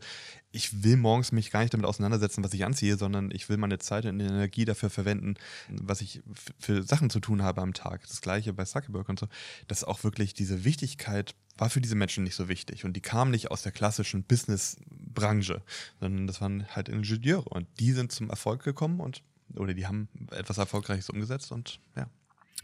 ich 0.52 0.82
will 0.82 0.96
morgens 0.96 1.32
mich 1.32 1.50
gar 1.50 1.60
nicht 1.60 1.74
damit 1.74 1.86
auseinandersetzen, 1.86 2.42
was 2.44 2.54
ich 2.54 2.64
anziehe, 2.64 2.96
sondern 2.96 3.30
ich 3.30 3.48
will 3.48 3.56
meine 3.58 3.78
Zeit 3.78 4.06
und 4.06 4.20
Energie 4.20 4.64
dafür 4.64 4.90
verwenden, 4.90 5.34
was 5.68 6.00
ich 6.00 6.22
für 6.58 6.82
Sachen 6.82 7.10
zu 7.10 7.20
tun 7.20 7.42
habe 7.42 7.60
am 7.60 7.74
Tag. 7.74 8.02
Das 8.06 8.20
gleiche 8.20 8.52
bei 8.52 8.64
Zuckerberg 8.64 9.08
und 9.08 9.18
so, 9.18 9.28
dass 9.68 9.84
auch 9.84 10.02
wirklich 10.04 10.34
diese 10.34 10.64
Wichtigkeit 10.64 11.34
war 11.58 11.68
für 11.68 11.80
diese 11.80 11.94
Menschen 11.94 12.24
nicht 12.24 12.34
so 12.34 12.48
wichtig 12.48 12.84
und 12.84 12.94
die 12.94 13.02
kamen 13.02 13.30
nicht 13.30 13.50
aus 13.50 13.62
der 13.62 13.72
klassischen 13.72 14.24
Business-Branche, 14.24 15.62
sondern 16.00 16.26
das 16.26 16.40
waren 16.40 16.66
halt 16.74 16.88
Ingenieure 16.88 17.48
und 17.48 17.66
die 17.78 17.92
sind 17.92 18.12
zum 18.12 18.30
Erfolg 18.30 18.62
gekommen 18.62 19.00
und 19.00 19.22
oder 19.56 19.74
die 19.74 19.86
haben 19.86 20.08
etwas 20.30 20.56
Erfolgreiches 20.56 21.10
umgesetzt 21.10 21.52
und 21.52 21.78
ja. 21.94 22.08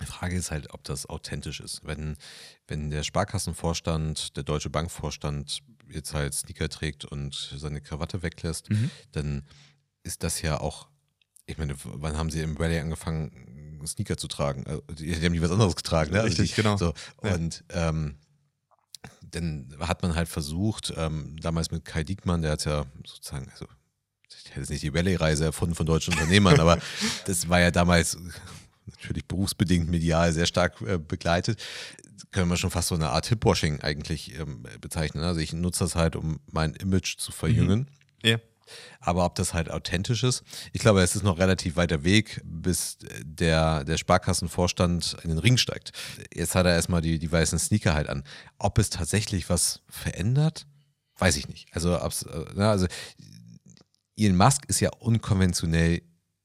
Die 0.00 0.06
Frage 0.06 0.36
ist 0.36 0.50
halt, 0.50 0.72
ob 0.72 0.84
das 0.84 1.06
authentisch 1.06 1.60
ist. 1.60 1.80
Wenn, 1.84 2.16
wenn 2.66 2.90
der 2.90 3.02
Sparkassenvorstand, 3.02 4.36
der 4.36 4.44
Deutsche 4.44 4.70
Bankvorstand 4.70 5.60
jetzt 5.88 6.14
halt 6.14 6.34
Sneaker 6.34 6.68
trägt 6.68 7.04
und 7.04 7.34
seine 7.56 7.80
Krawatte 7.80 8.22
weglässt, 8.22 8.70
mhm. 8.70 8.90
dann 9.12 9.42
ist 10.02 10.22
das 10.22 10.42
ja 10.42 10.60
auch 10.60 10.88
ich 11.48 11.56
meine, 11.56 11.74
wann 11.82 12.16
haben 12.16 12.30
sie 12.30 12.42
im 12.42 12.56
Rallye 12.56 12.80
angefangen, 12.80 13.80
Sneaker 13.86 14.18
zu 14.18 14.28
tragen? 14.28 14.66
Also, 14.66 14.82
die, 14.90 15.06
die 15.06 15.24
haben 15.24 15.32
die 15.32 15.42
was 15.42 15.50
anderes 15.50 15.76
getragen, 15.76 16.12
ne? 16.12 16.22
Richtig, 16.22 16.50
also 16.50 16.62
genau. 16.62 16.76
So, 16.76 16.94
Ja. 17.26 17.34
und 17.34 17.64
ähm, 17.70 18.18
dann 19.22 19.74
hat 19.80 20.02
man 20.02 20.14
halt 20.14 20.28
versucht, 20.28 20.92
ähm, 20.96 21.36
damals 21.40 21.70
mit 21.70 21.86
Kai 21.86 22.04
Diekmann, 22.04 22.42
der 22.42 22.52
hat 22.52 22.66
ja 22.66 22.84
sozusagen, 23.04 23.48
also 23.50 23.66
ich 24.28 24.50
hätte 24.50 24.60
jetzt 24.60 24.70
nicht 24.70 24.82
die 24.82 24.88
Rallye-Reise 24.88 25.44
erfunden 25.46 25.74
von 25.74 25.86
deutschen 25.86 26.12
Unternehmern, 26.14 26.60
aber 26.60 26.78
das 27.24 27.48
war 27.48 27.60
ja 27.60 27.70
damals 27.70 28.18
natürlich 28.90 29.26
berufsbedingt 29.26 29.88
medial 29.88 30.32
sehr 30.32 30.46
stark 30.46 30.80
äh, 30.82 30.98
begleitet. 30.98 31.62
Können 32.32 32.50
wir 32.50 32.56
schon 32.56 32.70
fast 32.70 32.88
so 32.88 32.94
eine 32.94 33.10
Art 33.10 33.26
Hipwashing 33.26 33.80
eigentlich 33.80 34.38
ähm, 34.38 34.64
bezeichnen. 34.80 35.22
Also 35.24 35.40
ich 35.40 35.52
nutze 35.52 35.84
das 35.84 35.94
halt, 35.94 36.16
um 36.16 36.40
mein 36.50 36.74
Image 36.74 37.18
zu 37.18 37.32
verjüngen. 37.32 37.90
Ja. 38.22 38.38
Aber 39.00 39.24
ob 39.24 39.34
das 39.34 39.54
halt 39.54 39.70
authentisch 39.70 40.22
ist, 40.24 40.42
ich 40.72 40.80
glaube, 40.80 41.00
es 41.02 41.16
ist 41.16 41.22
noch 41.22 41.38
relativ 41.38 41.76
weiter 41.76 42.04
Weg, 42.04 42.40
bis 42.44 42.98
der, 43.22 43.84
der 43.84 43.96
Sparkassenvorstand 43.96 45.16
in 45.22 45.30
den 45.30 45.38
Ring 45.38 45.56
steigt. 45.56 45.92
Jetzt 46.34 46.54
hat 46.54 46.66
er 46.66 46.74
erstmal 46.74 47.00
die, 47.00 47.18
die 47.18 47.32
weißen 47.32 47.58
Sneaker 47.58 47.94
halt 47.94 48.08
an. 48.08 48.24
Ob 48.58 48.78
es 48.78 48.90
tatsächlich 48.90 49.48
was 49.48 49.80
verändert, 49.88 50.66
weiß 51.16 51.36
ich 51.36 51.48
nicht. 51.48 51.68
Also, 51.72 51.94
äh, 51.94 52.60
also 52.60 52.86
Elon 54.16 54.36
Musk 54.36 54.64
ist 54.66 54.80
ja 54.80 54.90
unkonventionell 54.98 56.02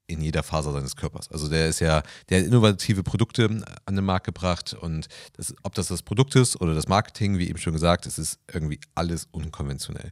in 0.07 0.21
jeder 0.21 0.43
Faser 0.43 0.73
seines 0.73 0.95
Körpers. 0.95 1.29
Also 1.31 1.47
der 1.47 1.69
ist 1.69 1.79
ja, 1.79 2.03
der 2.29 2.39
hat 2.39 2.47
innovative 2.47 3.03
Produkte 3.03 3.63
an 3.85 3.95
den 3.95 4.05
Markt 4.05 4.25
gebracht 4.25 4.73
und 4.73 5.07
das, 5.33 5.53
ob 5.63 5.73
das 5.75 5.87
das 5.87 6.03
Produkt 6.03 6.35
ist 6.35 6.59
oder 6.59 6.75
das 6.75 6.87
Marketing, 6.87 7.37
wie 7.37 7.49
eben 7.49 7.57
schon 7.59 7.73
gesagt, 7.73 8.05
es 8.05 8.17
ist 8.17 8.39
irgendwie 8.51 8.79
alles 8.95 9.27
unkonventionell. 9.31 10.11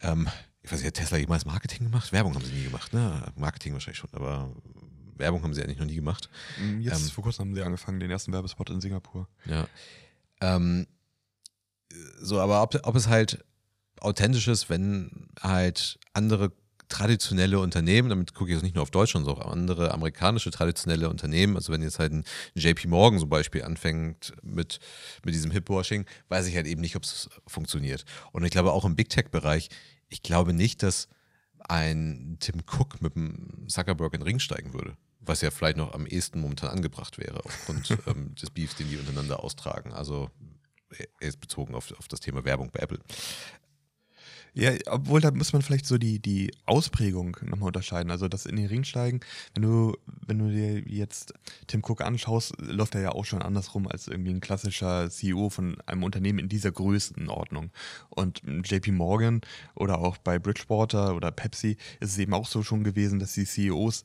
Ähm, 0.00 0.28
ich 0.62 0.72
weiß 0.72 0.78
nicht, 0.80 0.88
hat 0.88 0.94
Tesla 0.94 1.18
jemals 1.18 1.44
Marketing 1.44 1.84
gemacht? 1.84 2.12
Werbung 2.12 2.34
haben 2.34 2.44
sie 2.44 2.52
nie 2.52 2.64
gemacht, 2.64 2.92
ne? 2.92 3.22
Marketing 3.36 3.72
wahrscheinlich 3.74 3.98
schon, 3.98 4.10
aber 4.12 4.50
Werbung 5.16 5.42
haben 5.42 5.54
sie 5.54 5.62
eigentlich 5.62 5.78
noch 5.78 5.86
nie 5.86 5.94
gemacht. 5.94 6.28
Jetzt 6.80 7.00
Ähm, 7.00 7.08
vor 7.10 7.24
kurzem 7.24 7.46
haben 7.46 7.54
sie 7.54 7.62
angefangen, 7.62 8.00
den 8.00 8.10
ersten 8.10 8.32
Werbespot 8.32 8.70
in 8.70 8.80
Singapur. 8.80 9.28
Ja. 9.44 9.66
Ähm, 10.40 10.86
so, 12.20 12.40
aber 12.40 12.62
ob, 12.62 12.74
ob 12.86 12.96
es 12.96 13.08
halt 13.08 13.44
authentisch 14.00 14.48
ist, 14.48 14.70
wenn 14.70 15.28
halt 15.40 15.98
andere 16.12 16.52
traditionelle 16.90 17.58
Unternehmen, 17.58 18.10
damit 18.10 18.34
gucke 18.34 18.50
ich 18.50 18.56
jetzt 18.56 18.62
nicht 18.62 18.74
nur 18.74 18.82
auf 18.82 18.90
Deutschland, 18.90 19.24
sondern 19.24 19.44
auch 19.46 19.50
andere 19.50 19.92
amerikanische 19.92 20.50
traditionelle 20.50 21.08
Unternehmen, 21.08 21.56
also 21.56 21.72
wenn 21.72 21.82
jetzt 21.82 21.98
halt 21.98 22.12
ein 22.12 22.24
JP 22.54 22.88
Morgan 22.88 23.18
zum 23.18 23.30
Beispiel 23.30 23.62
anfängt 23.62 24.34
mit, 24.42 24.80
mit 25.24 25.34
diesem 25.34 25.50
Hipwashing, 25.50 26.04
weiß 26.28 26.46
ich 26.46 26.56
halt 26.56 26.66
eben 26.66 26.82
nicht, 26.82 26.96
ob 26.96 27.04
es 27.04 27.30
funktioniert. 27.46 28.04
Und 28.32 28.44
ich 28.44 28.50
glaube 28.50 28.72
auch 28.72 28.84
im 28.84 28.96
Big 28.96 29.08
Tech-Bereich, 29.08 29.70
ich 30.08 30.22
glaube 30.22 30.52
nicht, 30.52 30.82
dass 30.82 31.08
ein 31.68 32.36
Tim 32.40 32.62
Cook 32.66 33.00
mit 33.00 33.14
dem 33.14 33.66
Zuckerberg 33.68 34.12
in 34.14 34.20
den 34.20 34.26
Ring 34.26 34.38
steigen 34.38 34.74
würde. 34.74 34.96
Was 35.20 35.42
ja 35.42 35.50
vielleicht 35.50 35.76
noch 35.76 35.94
am 35.94 36.06
ehesten 36.06 36.40
momentan 36.40 36.70
angebracht 36.70 37.18
wäre, 37.18 37.44
aufgrund 37.44 37.90
ähm, 38.06 38.34
des 38.34 38.50
Beefs, 38.50 38.76
den 38.76 38.88
die 38.88 38.96
untereinander 38.96 39.44
austragen. 39.44 39.92
Also 39.92 40.30
er 40.98 41.28
ist 41.28 41.40
bezogen 41.40 41.74
auf, 41.74 41.92
auf 41.98 42.08
das 42.08 42.20
Thema 42.20 42.44
Werbung 42.44 42.70
bei 42.72 42.80
Apple. 42.80 42.98
Ja, 44.54 44.72
obwohl 44.86 45.20
da 45.20 45.30
muss 45.30 45.52
man 45.52 45.62
vielleicht 45.62 45.86
so 45.86 45.98
die, 45.98 46.18
die 46.18 46.52
Ausprägung 46.66 47.36
nochmal 47.42 47.68
unterscheiden. 47.68 48.10
Also 48.10 48.28
das 48.28 48.46
in 48.46 48.56
den 48.56 48.66
Ring 48.66 48.84
steigen, 48.84 49.20
wenn 49.54 49.62
du, 49.62 49.96
wenn 50.26 50.38
du 50.38 50.50
dir 50.50 50.80
jetzt 50.80 51.34
Tim 51.66 51.82
Cook 51.84 52.00
anschaust, 52.00 52.54
läuft 52.60 52.94
er 52.94 53.00
ja 53.00 53.12
auch 53.12 53.24
schon 53.24 53.42
andersrum 53.42 53.86
als 53.86 54.08
irgendwie 54.08 54.32
ein 54.32 54.40
klassischer 54.40 55.08
CEO 55.10 55.50
von 55.50 55.80
einem 55.86 56.02
Unternehmen 56.02 56.40
in 56.40 56.48
dieser 56.48 56.72
Größenordnung. 56.72 57.70
Und 58.08 58.42
JP 58.64 58.92
Morgan 58.92 59.40
oder 59.74 59.98
auch 59.98 60.18
bei 60.18 60.38
Bridgewater 60.38 61.14
oder 61.14 61.30
Pepsi 61.30 61.76
ist 62.00 62.12
es 62.12 62.18
eben 62.18 62.34
auch 62.34 62.46
so 62.46 62.62
schon 62.62 62.84
gewesen, 62.84 63.18
dass 63.18 63.34
die 63.34 63.44
CEOs 63.44 64.04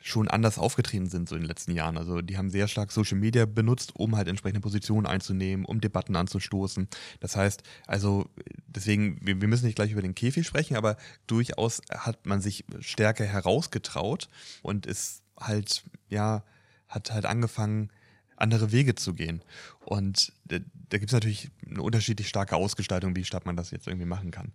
schon 0.00 0.28
anders 0.28 0.58
aufgetreten 0.58 1.08
sind 1.08 1.28
so 1.28 1.34
in 1.36 1.42
den 1.42 1.48
letzten 1.48 1.72
Jahren. 1.72 1.98
Also 1.98 2.22
die 2.22 2.38
haben 2.38 2.48
sehr 2.48 2.68
stark 2.68 2.90
Social 2.90 3.18
Media 3.18 3.44
benutzt, 3.44 3.92
um 3.94 4.16
halt 4.16 4.28
entsprechende 4.28 4.60
Positionen 4.60 5.06
einzunehmen, 5.06 5.66
um 5.66 5.80
Debatten 5.80 6.16
anzustoßen. 6.16 6.88
Das 7.20 7.36
heißt, 7.36 7.62
also 7.86 8.28
deswegen, 8.66 9.18
wir, 9.20 9.40
wir 9.40 9.48
müssen 9.48 9.66
nicht 9.66 9.76
gleich 9.76 9.92
über 9.92 10.02
den 10.02 10.14
Käfig 10.14 10.46
sprechen, 10.46 10.76
aber 10.76 10.96
durchaus 11.26 11.82
hat 11.90 12.24
man 12.24 12.40
sich 12.40 12.64
stärker 12.80 13.24
herausgetraut 13.24 14.28
und 14.62 14.86
ist 14.86 15.22
halt, 15.38 15.84
ja, 16.08 16.44
hat 16.88 17.12
halt 17.12 17.26
angefangen, 17.26 17.90
andere 18.36 18.72
Wege 18.72 18.94
zu 18.94 19.12
gehen. 19.12 19.42
Und 19.80 20.32
da, 20.46 20.58
da 20.88 20.98
gibt 20.98 21.10
es 21.10 21.14
natürlich 21.14 21.50
eine 21.68 21.82
unterschiedlich 21.82 22.28
starke 22.28 22.56
Ausgestaltung, 22.56 23.14
wie 23.16 23.24
stark 23.24 23.44
man 23.44 23.56
das 23.56 23.70
jetzt 23.70 23.86
irgendwie 23.86 24.06
machen 24.06 24.30
kann. 24.30 24.52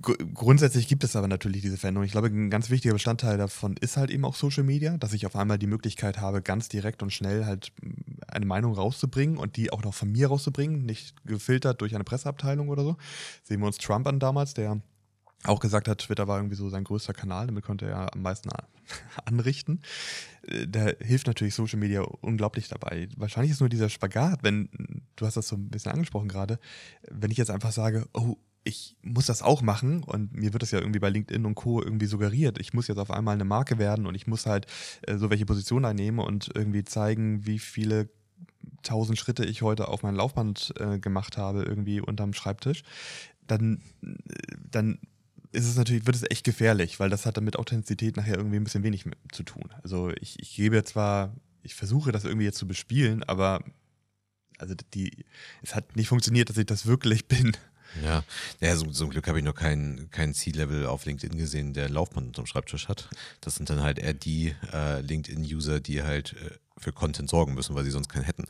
Gr- 0.00 0.16
Grundsätzlich 0.32 0.88
gibt 0.88 1.04
es 1.04 1.14
aber 1.14 1.28
natürlich 1.28 1.60
diese 1.62 1.76
Veränderung. 1.76 2.06
Ich 2.06 2.12
glaube, 2.12 2.28
ein 2.28 2.50
ganz 2.50 2.70
wichtiger 2.70 2.94
Bestandteil 2.94 3.36
davon 3.36 3.76
ist 3.76 3.96
halt 3.96 4.10
eben 4.10 4.24
auch 4.24 4.34
Social 4.34 4.64
Media, 4.64 4.96
dass 4.96 5.12
ich 5.12 5.26
auf 5.26 5.36
einmal 5.36 5.58
die 5.58 5.66
Möglichkeit 5.66 6.18
habe, 6.18 6.40
ganz 6.42 6.68
direkt 6.68 7.02
und 7.02 7.12
schnell 7.12 7.44
halt 7.44 7.72
mm, 7.82 7.90
eine 8.28 8.46
Meinung 8.46 8.72
rauszubringen 8.74 9.36
und 9.36 9.56
die 9.56 9.72
auch 9.72 9.82
noch 9.82 9.94
von 9.94 10.10
mir 10.10 10.28
rauszubringen, 10.28 10.86
nicht 10.86 11.14
gefiltert 11.26 11.80
durch 11.80 11.94
eine 11.94 12.04
Presseabteilung 12.04 12.68
oder 12.70 12.82
so. 12.82 12.96
Sehen 13.42 13.60
wir 13.60 13.66
uns 13.66 13.78
Trump 13.78 14.06
an 14.06 14.18
damals, 14.18 14.54
der 14.54 14.80
auch 15.44 15.60
gesagt 15.60 15.88
hat, 15.88 15.98
Twitter 15.98 16.28
war 16.28 16.38
irgendwie 16.38 16.54
so 16.56 16.68
sein 16.70 16.84
größter 16.84 17.12
Kanal, 17.12 17.46
damit 17.48 17.64
konnte 17.64 17.86
er 17.86 18.14
am 18.14 18.22
meisten 18.22 18.48
anrichten. 19.26 19.82
Äh, 20.46 20.66
Da 20.68 20.86
hilft 21.00 21.26
natürlich 21.26 21.54
Social 21.54 21.78
Media 21.78 22.00
unglaublich 22.00 22.68
dabei. 22.68 23.08
Wahrscheinlich 23.16 23.52
ist 23.52 23.60
nur 23.60 23.68
dieser 23.68 23.88
Spagat, 23.90 24.42
wenn, 24.42 24.68
du 25.16 25.26
hast 25.26 25.36
das 25.36 25.48
so 25.48 25.56
ein 25.56 25.68
bisschen 25.68 25.92
angesprochen 25.92 26.28
gerade, 26.28 26.58
wenn 27.10 27.30
ich 27.30 27.36
jetzt 27.38 27.50
einfach 27.50 27.72
sage, 27.72 28.06
oh, 28.14 28.36
ich 28.64 28.96
muss 29.02 29.26
das 29.26 29.42
auch 29.42 29.62
machen 29.62 30.02
und 30.04 30.34
mir 30.34 30.52
wird 30.52 30.62
das 30.62 30.70
ja 30.70 30.78
irgendwie 30.78 31.00
bei 31.00 31.10
LinkedIn 31.10 31.44
und 31.44 31.54
Co. 31.54 31.82
irgendwie 31.82 32.06
suggeriert. 32.06 32.60
Ich 32.60 32.72
muss 32.72 32.88
jetzt 32.88 32.98
auf 32.98 33.10
einmal 33.10 33.34
eine 33.34 33.44
Marke 33.44 33.78
werden 33.78 34.06
und 34.06 34.14
ich 34.14 34.26
muss 34.26 34.46
halt 34.46 34.66
äh, 35.02 35.16
so 35.16 35.30
welche 35.30 35.46
Position 35.46 35.84
einnehmen 35.84 36.20
und 36.20 36.50
irgendwie 36.54 36.84
zeigen, 36.84 37.44
wie 37.46 37.58
viele 37.58 38.08
tausend 38.82 39.18
Schritte 39.18 39.44
ich 39.44 39.62
heute 39.62 39.88
auf 39.88 40.02
mein 40.02 40.14
Laufband 40.14 40.74
äh, 40.78 40.98
gemacht 40.98 41.36
habe, 41.36 41.62
irgendwie 41.62 42.00
unterm 42.00 42.32
Schreibtisch, 42.32 42.82
dann, 43.46 43.80
äh, 44.02 44.56
dann 44.70 44.98
ist 45.52 45.66
es 45.66 45.76
natürlich, 45.76 46.06
wird 46.06 46.16
es 46.16 46.30
echt 46.30 46.44
gefährlich, 46.44 46.98
weil 46.98 47.10
das 47.10 47.26
hat 47.26 47.36
dann 47.36 47.44
mit 47.44 47.58
Authentizität 47.58 48.16
nachher 48.16 48.36
irgendwie 48.36 48.56
ein 48.56 48.64
bisschen 48.64 48.84
wenig 48.84 49.06
mit 49.06 49.18
zu 49.32 49.42
tun. 49.42 49.70
Also 49.82 50.10
ich, 50.20 50.38
ich 50.40 50.54
gebe 50.56 50.82
zwar, 50.84 51.34
ich 51.62 51.74
versuche 51.74 52.12
das 52.12 52.24
irgendwie 52.24 52.46
jetzt 52.46 52.58
zu 52.58 52.66
bespielen, 52.66 53.22
aber 53.24 53.62
also 54.58 54.74
die, 54.94 55.24
es 55.62 55.74
hat 55.74 55.96
nicht 55.96 56.08
funktioniert, 56.08 56.48
dass 56.48 56.56
ich 56.56 56.66
das 56.66 56.86
wirklich 56.86 57.26
bin. 57.28 57.52
Ja, 58.02 58.24
ja 58.60 58.76
so, 58.76 58.86
zum 58.86 59.10
Glück 59.10 59.26
habe 59.28 59.38
ich 59.38 59.44
noch 59.44 59.54
keinen 59.54 60.10
kein 60.10 60.32
C-Level 60.32 60.86
auf 60.86 61.04
LinkedIn 61.04 61.36
gesehen, 61.36 61.74
der 61.74 61.90
Laufband 61.90 62.28
unterm 62.28 62.46
Schreibtisch 62.46 62.88
hat. 62.88 63.08
Das 63.40 63.56
sind 63.56 63.68
dann 63.68 63.82
halt 63.82 63.98
eher 63.98 64.14
die 64.14 64.54
äh, 64.72 65.00
LinkedIn-User, 65.00 65.80
die 65.80 66.02
halt 66.02 66.34
äh, 66.34 66.50
für 66.78 66.92
Content 66.92 67.28
sorgen 67.28 67.54
müssen, 67.54 67.74
weil 67.74 67.84
sie 67.84 67.90
sonst 67.90 68.08
keinen 68.08 68.24
hätten. 68.24 68.46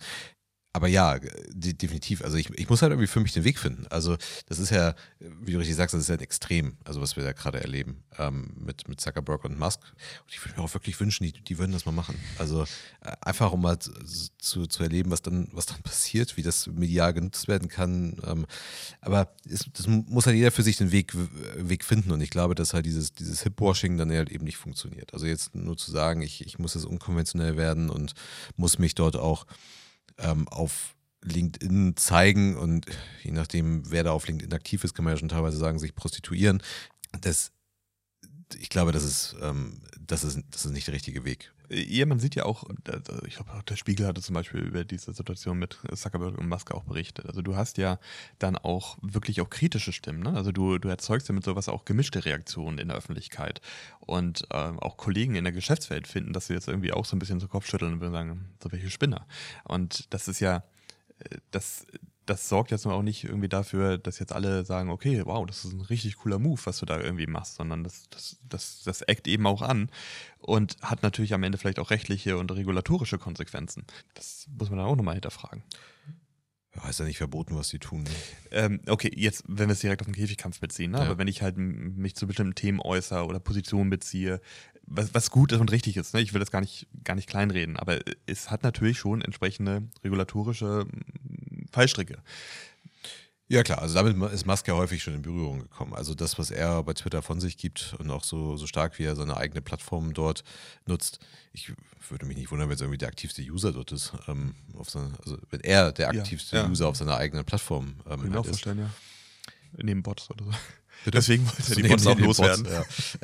Aber 0.75 0.89
ja, 0.89 1.19
de 1.19 1.75
definitiv. 1.75 2.23
Also 2.23 2.39
ich, 2.39 2.49
ich 2.59 2.69
muss 2.71 2.81
halt 2.81 2.93
irgendwie 2.93 3.07
für 3.07 3.21
mich 3.21 3.33
den 3.33 3.45
Weg 3.45 3.59
finden. 3.59 3.87
Also 3.89 4.17
das 4.47 4.59
ist 4.59 4.71
ja, 4.71 4.95
wie 5.19 5.53
du 5.53 5.59
richtig 5.59 5.77
sagst, 5.77 5.93
das 5.93 6.01
ist 6.01 6.09
ja 6.09 6.15
ein 6.15 6.21
Extrem, 6.21 6.79
also 6.85 7.03
was 7.03 7.17
wir 7.17 7.25
da 7.25 7.33
gerade 7.33 7.61
erleben 7.61 8.03
ähm, 8.19 8.53
mit, 8.57 8.89
mit 8.89 8.99
Zuckerberg 8.99 9.45
und 9.45 9.59
Musk. 9.59 9.81
Und 9.83 10.33
ich 10.33 10.43
würde 10.43 10.59
mir 10.59 10.65
auch 10.65 10.73
wirklich 10.73 10.99
wünschen, 10.99 11.25
die, 11.25 11.33
die 11.33 11.59
würden 11.59 11.73
das 11.73 11.85
mal 11.85 11.93
machen. 11.93 12.19
Also 12.39 12.63
äh, 13.03 13.13
einfach 13.21 13.53
um 13.53 13.61
mal 13.61 13.79
zu, 13.79 13.93
zu, 14.39 14.67
zu 14.67 14.83
erleben, 14.83 15.11
was 15.11 15.21
dann, 15.21 15.49
was 15.53 15.67
dann 15.67 15.83
passiert, 15.83 16.39
wie 16.39 16.43
das 16.43 16.67
medial 16.69 17.13
genutzt 17.13 17.49
werden 17.49 17.69
kann. 17.69 18.17
Ähm, 18.27 18.47
aber 19.03 19.35
es, 19.47 19.69
das 19.75 19.87
muss 19.87 20.25
halt 20.25 20.37
jeder 20.37 20.53
für 20.53 20.63
sich 20.63 20.79
den 20.79 20.91
Weg, 20.91 21.13
Weg 21.57 21.85
finden. 21.85 22.13
Und 22.13 22.23
ich 22.23 22.31
glaube, 22.31 22.55
dass 22.55 22.73
halt 22.73 22.87
dieses, 22.87 23.13
dieses 23.13 23.43
Hip-Washing 23.43 23.99
dann 23.99 24.11
halt 24.11 24.31
eben 24.31 24.45
nicht 24.45 24.57
funktioniert. 24.57 25.13
Also 25.13 25.27
jetzt 25.27 25.55
nur 25.55 25.77
zu 25.77 25.91
sagen, 25.91 26.23
ich, 26.23 26.47
ich 26.47 26.59
muss 26.59 26.73
jetzt 26.73 26.87
unkonventionell 26.87 27.59
werden 27.59 27.91
und 27.91 28.15
muss 28.57 28.79
mich 28.79 28.95
dort 28.95 29.17
auch 29.17 29.47
ähm, 30.23 30.49
auf 30.49 30.95
LinkedIn 31.25 31.97
zeigen 31.97 32.57
und 32.57 32.87
je 33.23 33.31
nachdem, 33.31 33.91
wer 33.91 34.05
da 34.05 34.13
auf 34.13 34.27
LinkedIn 34.27 34.53
aktiv 34.53 34.83
ist, 34.85 34.95
kann 34.95 35.05
man 35.05 35.15
ja 35.15 35.19
schon 35.19 35.29
teilweise 35.29 35.57
sagen, 35.57 35.79
sich 35.79 35.95
prostituieren. 35.95 36.63
Das, 37.21 37.53
ich 38.55 38.69
glaube, 38.69 38.93
das 38.93 39.05
ist, 39.05 39.37
ähm, 39.41 39.81
das 39.99 40.25
ist, 40.25 40.41
das 40.51 40.65
ist 40.65 40.73
nicht 40.73 40.87
der 40.87 40.95
richtige 40.95 41.25
Weg. 41.25 41.53
Ja, 41.69 42.05
man 42.05 42.21
sieht 42.21 42.35
ja 42.35 42.45
auch, 42.45 42.65
ich 43.27 43.37
glaube 43.37 43.51
der 43.67 43.77
Spiegel 43.77 44.07
hatte 44.07 44.21
zum 44.21 44.35
Beispiel 44.35 44.61
über 44.61 44.85
diese 44.85 45.15
Situation 45.15 45.59
mit 45.59 45.79
Zuckerberg 45.95 46.37
und 46.37 46.47
Musk 46.47 46.71
auch 46.71 46.85
berichtet. 46.85 47.25
Also 47.27 47.41
du 47.41 47.57
hast 47.57 47.79
ja 47.79 47.99
dann 48.39 48.57
auch 48.57 48.99
wirklich 49.01 49.41
auch 49.41 49.49
kritische 49.49 49.93
Stimmen. 49.93 50.23
Ne? 50.23 50.35
Also 50.35 50.53
du, 50.53 50.79
du 50.79 50.89
erzeugst 50.89 51.29
ja 51.29 51.35
mit 51.35 51.45
sowas 51.45 51.71
auch 51.71 51.87
gemischte 51.87 52.27
Reaktionen 52.27 52.77
in 52.77 52.89
der 52.89 52.97
Öffentlichkeit. 52.99 53.63
Und 54.01 54.47
ähm, 54.53 54.79
auch 54.81 54.99
Kollegen 54.99 55.35
in 55.35 55.45
der 55.45 55.53
Geschäftswelt 55.53 56.07
finden, 56.07 56.35
dass 56.35 56.49
sie 56.49 56.55
jetzt 56.55 56.69
irgendwie 56.69 56.93
auch 56.93 57.07
so 57.07 57.17
ein 57.17 57.19
bisschen 57.19 57.41
zu 57.41 57.49
Kopf 57.49 57.67
schütteln 57.67 57.95
und 57.95 58.13
sagen, 58.13 58.51
so 58.63 58.71
welche 58.71 58.91
Spinner. 58.91 59.27
Und 59.65 60.13
das 60.13 60.29
ist 60.29 60.41
ja, 60.41 60.65
äh, 61.21 61.39
das, 61.53 61.87
das 62.27 62.49
sorgt 62.49 62.71
jetzt 62.71 62.87
auch 62.87 63.03
nicht 63.03 63.25
irgendwie 63.25 63.49
dafür, 63.49 63.99
dass 63.99 64.19
jetzt 64.19 64.33
alle 64.33 64.65
sagen, 64.65 64.91
okay, 64.91 65.23
wow, 65.25 65.45
das 65.47 65.65
ist 65.65 65.73
ein 65.73 65.81
richtig 65.81 66.17
cooler 66.17 66.39
Move, 66.39 66.61
was 66.65 66.79
du 66.79 66.87
da 66.87 67.01
irgendwie 67.01 67.27
machst, 67.27 67.57
sondern 67.57 67.85
das, 67.85 68.09
das, 68.11 68.39
das, 68.49 68.83
das 68.85 69.03
eckt 69.03 69.27
eben 69.27 69.47
auch 69.47 69.63
an 69.63 69.91
und 70.39 70.77
hat 70.83 71.03
natürlich 71.03 71.35
am 71.35 71.43
Ende 71.43 71.59
vielleicht 71.59 71.79
auch 71.79 71.91
rechtliche 71.91 72.39
und 72.39 72.51
regulatorische 72.53 73.19
Konsequenzen. 73.19 73.85
Das 74.15 74.47
muss 74.57 74.71
man 74.71 74.79
dann 74.79 74.87
auch 74.87 74.97
nochmal 74.97 75.15
hinterfragen. 75.15 75.63
Ja, 76.75 76.89
ist 76.89 77.01
ja 77.01 77.05
nicht 77.05 77.19
verboten, 77.19 77.55
was 77.55 77.69
die 77.69 77.79
tun. 77.79 78.05
Ne? 78.05 78.11
Ähm, 78.51 78.81
okay, 78.87 79.11
jetzt, 79.15 79.45
wenn 79.47 79.69
wir 79.69 79.75
es 79.75 79.81
direkt 79.81 80.01
auf 80.01 80.07
den 80.07 80.15
Käfigkampf 80.15 80.59
beziehen, 80.59 80.93
ne? 80.93 80.99
Ja. 80.99 81.05
aber 81.05 81.19
wenn 81.19 81.29
ich 81.29 81.43
halt 81.43 81.59
mich 81.59 82.17
zu 82.17 82.27
bestimmten 82.27 82.55
Themen 82.55 82.81
äußere 82.81 83.27
oder 83.27 83.41
Positionen 83.41 83.91
beziehe, 83.91 84.41
was, 84.87 85.15
was 85.15 85.31
gut 85.31 85.53
ist 85.53 85.61
und 85.61 85.71
richtig 85.71 85.97
ist. 85.97 86.15
Ne? 86.15 86.21
Ich 86.21 86.33
will 86.33 86.41
das 86.41 86.51
gar 86.51 86.61
nicht, 86.61 86.87
gar 87.05 87.15
nicht 87.15 87.29
kleinreden, 87.29 87.77
aber 87.77 88.01
es 88.27 88.51
hat 88.51 88.63
natürlich 88.63 88.99
schon 88.99 89.23
entsprechende 89.23 89.83
regulatorische 90.03 90.87
Fallstricke. 91.73 92.19
Ja 93.49 93.63
klar, 93.63 93.83
also 93.83 93.95
damit 93.95 94.17
ist 94.33 94.47
Musk 94.47 94.67
ja 94.67 94.75
häufig 94.75 95.03
schon 95.03 95.13
in 95.13 95.21
Berührung 95.21 95.59
gekommen. 95.59 95.93
Also 95.93 96.15
das, 96.15 96.39
was 96.39 96.51
er 96.51 96.83
bei 96.85 96.95
Twitter 96.95 97.21
von 97.21 97.39
sich 97.39 97.59
gibt 97.59 97.95
und 97.99 98.11
auch 98.11 98.25
so, 98.25 98.57
so 98.57 98.67
stark, 98.67 98.99
wie 98.99 99.05
er 99.05 99.15
seine 99.15 99.37
eigene 99.37 99.61
Plattform 99.61 100.15
dort 100.15 100.43
nutzt. 100.87 101.19
Ich 101.53 101.71
würde 102.09 102.25
mich 102.25 102.39
nicht 102.39 102.51
wundern, 102.51 102.71
wenn 102.71 102.77
es 102.77 102.81
irgendwie 102.81 102.97
der 102.97 103.09
aktivste 103.09 103.43
User 103.43 103.73
dort 103.73 103.93
ist. 103.93 104.15
Ähm, 104.27 104.55
seine, 104.87 105.13
also 105.23 105.37
wenn 105.51 105.61
er 105.61 105.93
der 105.93 106.09
aktivste 106.09 106.57
ja, 106.57 106.63
ja. 106.63 106.69
User 106.71 106.89
auf 106.89 106.97
seiner 106.97 107.19
eigenen 107.19 107.45
Plattform 107.45 107.97
ähm, 108.07 108.23
Kann 108.23 108.23
halt 108.23 108.37
auch 108.37 108.47
vorstellen, 108.47 108.79
ja. 108.79 108.91
Neben 109.77 110.03
Bots 110.03 110.31
oder 110.31 110.45
so. 110.47 110.51
Bitte? 111.05 111.19
Deswegen 111.19 111.47
wollte 111.47 111.73
er 111.73 111.77
die 111.77 111.89
Bots 111.89 112.07
auch 112.07 112.19
loswerden. 112.19 112.65
Bots, 112.65 113.19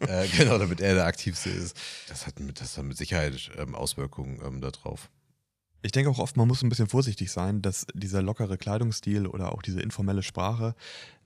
ja. 0.00 0.06
äh, 0.22 0.28
genau, 0.28 0.58
damit 0.58 0.80
er 0.82 0.96
der 0.96 1.06
aktivste 1.06 1.48
ist. 1.48 1.76
Das 2.08 2.26
hat 2.26 2.40
mit, 2.40 2.60
das 2.60 2.76
hat 2.76 2.84
mit 2.84 2.98
Sicherheit 2.98 3.50
ähm, 3.56 3.74
Auswirkungen 3.74 4.38
ähm, 4.44 4.60
darauf. 4.60 5.08
Ich 5.82 5.92
denke 5.92 6.10
auch 6.10 6.18
oft, 6.18 6.36
man 6.36 6.46
muss 6.46 6.62
ein 6.62 6.68
bisschen 6.68 6.88
vorsichtig 6.88 7.32
sein, 7.32 7.60
dass 7.60 7.86
dieser 7.92 8.22
lockere 8.22 8.56
Kleidungsstil 8.56 9.26
oder 9.26 9.52
auch 9.52 9.62
diese 9.62 9.80
informelle 9.80 10.22
Sprache 10.22 10.74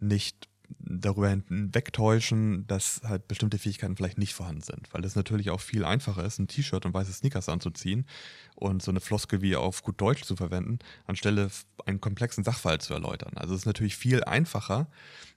nicht 0.01 0.49
darüber 0.79 1.29
hinwegtäuschen, 1.29 2.67
dass 2.67 3.01
halt 3.05 3.29
bestimmte 3.29 3.59
Fähigkeiten 3.59 3.97
vielleicht 3.97 4.19
nicht 4.19 4.35
vorhanden 4.35 4.63
sind. 4.63 4.93
Weil 4.93 5.05
es 5.05 5.15
natürlich 5.15 5.51
auch 5.51 5.61
viel 5.61 5.85
einfacher 5.85 6.25
ist, 6.25 6.39
ein 6.39 6.49
T-Shirt 6.49 6.85
und 6.87 6.95
weiße 6.95 7.13
Sneakers 7.13 7.49
anzuziehen 7.49 8.07
und 8.55 8.83
so 8.83 8.91
eine 8.91 9.01
Floskel 9.01 9.43
wie 9.43 9.57
auf 9.57 9.83
gut 9.83 10.01
Deutsch 10.01 10.25
zu 10.25 10.37
verwenden, 10.37 10.79
anstelle 11.07 11.51
einen 11.85 12.01
komplexen 12.01 12.45
Sachverhalt 12.45 12.83
zu 12.83 12.95
erläutern. 12.95 13.33
Also 13.37 13.55
es 13.55 13.61
ist 13.61 13.67
natürlich 13.67 13.97
viel 13.97 14.25
einfacher, 14.25 14.89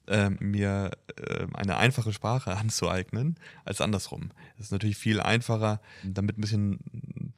äh, 0.07 0.29
mir 0.29 0.91
äh, 1.17 1.47
eine 1.53 1.77
einfache 1.77 2.13
Sprache 2.13 2.55
anzueignen, 2.57 3.35
als 3.65 3.81
andersrum. 3.81 4.31
Es 4.57 4.65
ist 4.65 4.71
natürlich 4.71 4.97
viel 4.97 5.19
einfacher, 5.19 5.81
damit 6.03 6.38
ein 6.38 6.41
bisschen 6.41 6.79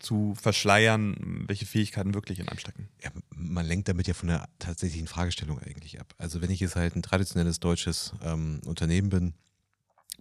zu 0.02 0.34
verschleiern, 0.36 1.46
welche 1.48 1.66
Fähigkeiten 1.66 2.14
wirklich 2.14 2.40
in 2.40 2.48
einem 2.48 2.60
stecken. 2.60 2.90
Ja, 3.04 3.12
man 3.36 3.66
lenkt 3.66 3.88
damit 3.88 4.08
ja 4.08 4.14
von 4.14 4.30
der 4.30 4.50
tatsächlichen 4.60 5.08
Fragestellung 5.08 5.60
eigentlich 5.60 6.00
ab. 6.00 6.14
Also 6.18 6.42
wenn 6.42 6.52
ich 6.52 6.60
jetzt 6.60 6.76
halt 6.76 6.96
ein 6.96 7.04
traditionelles 7.04 7.60
deutsches 7.60 8.14
ähm, 8.24 8.62
Unternehmen 8.66 9.10
bin, 9.10 9.34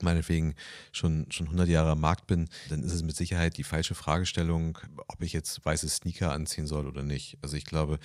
meinetwegen 0.02 0.54
schon, 0.92 1.26
schon 1.30 1.46
100 1.46 1.68
Jahre 1.68 1.90
am 1.90 2.00
Markt 2.00 2.26
bin, 2.26 2.48
dann 2.68 2.82
ist 2.82 2.92
es 2.92 3.02
mit 3.02 3.16
Sicherheit 3.16 3.56
die 3.56 3.64
falsche 3.64 3.94
Fragestellung, 3.94 4.78
ob 5.08 5.22
ich 5.22 5.32
jetzt 5.32 5.64
weiße 5.64 5.88
Sneaker 5.88 6.32
anziehen 6.32 6.66
soll 6.66 6.86
oder 6.86 7.02
nicht. 7.02 7.38
Also 7.42 7.56
ich 7.56 7.64
glaube, 7.64 7.98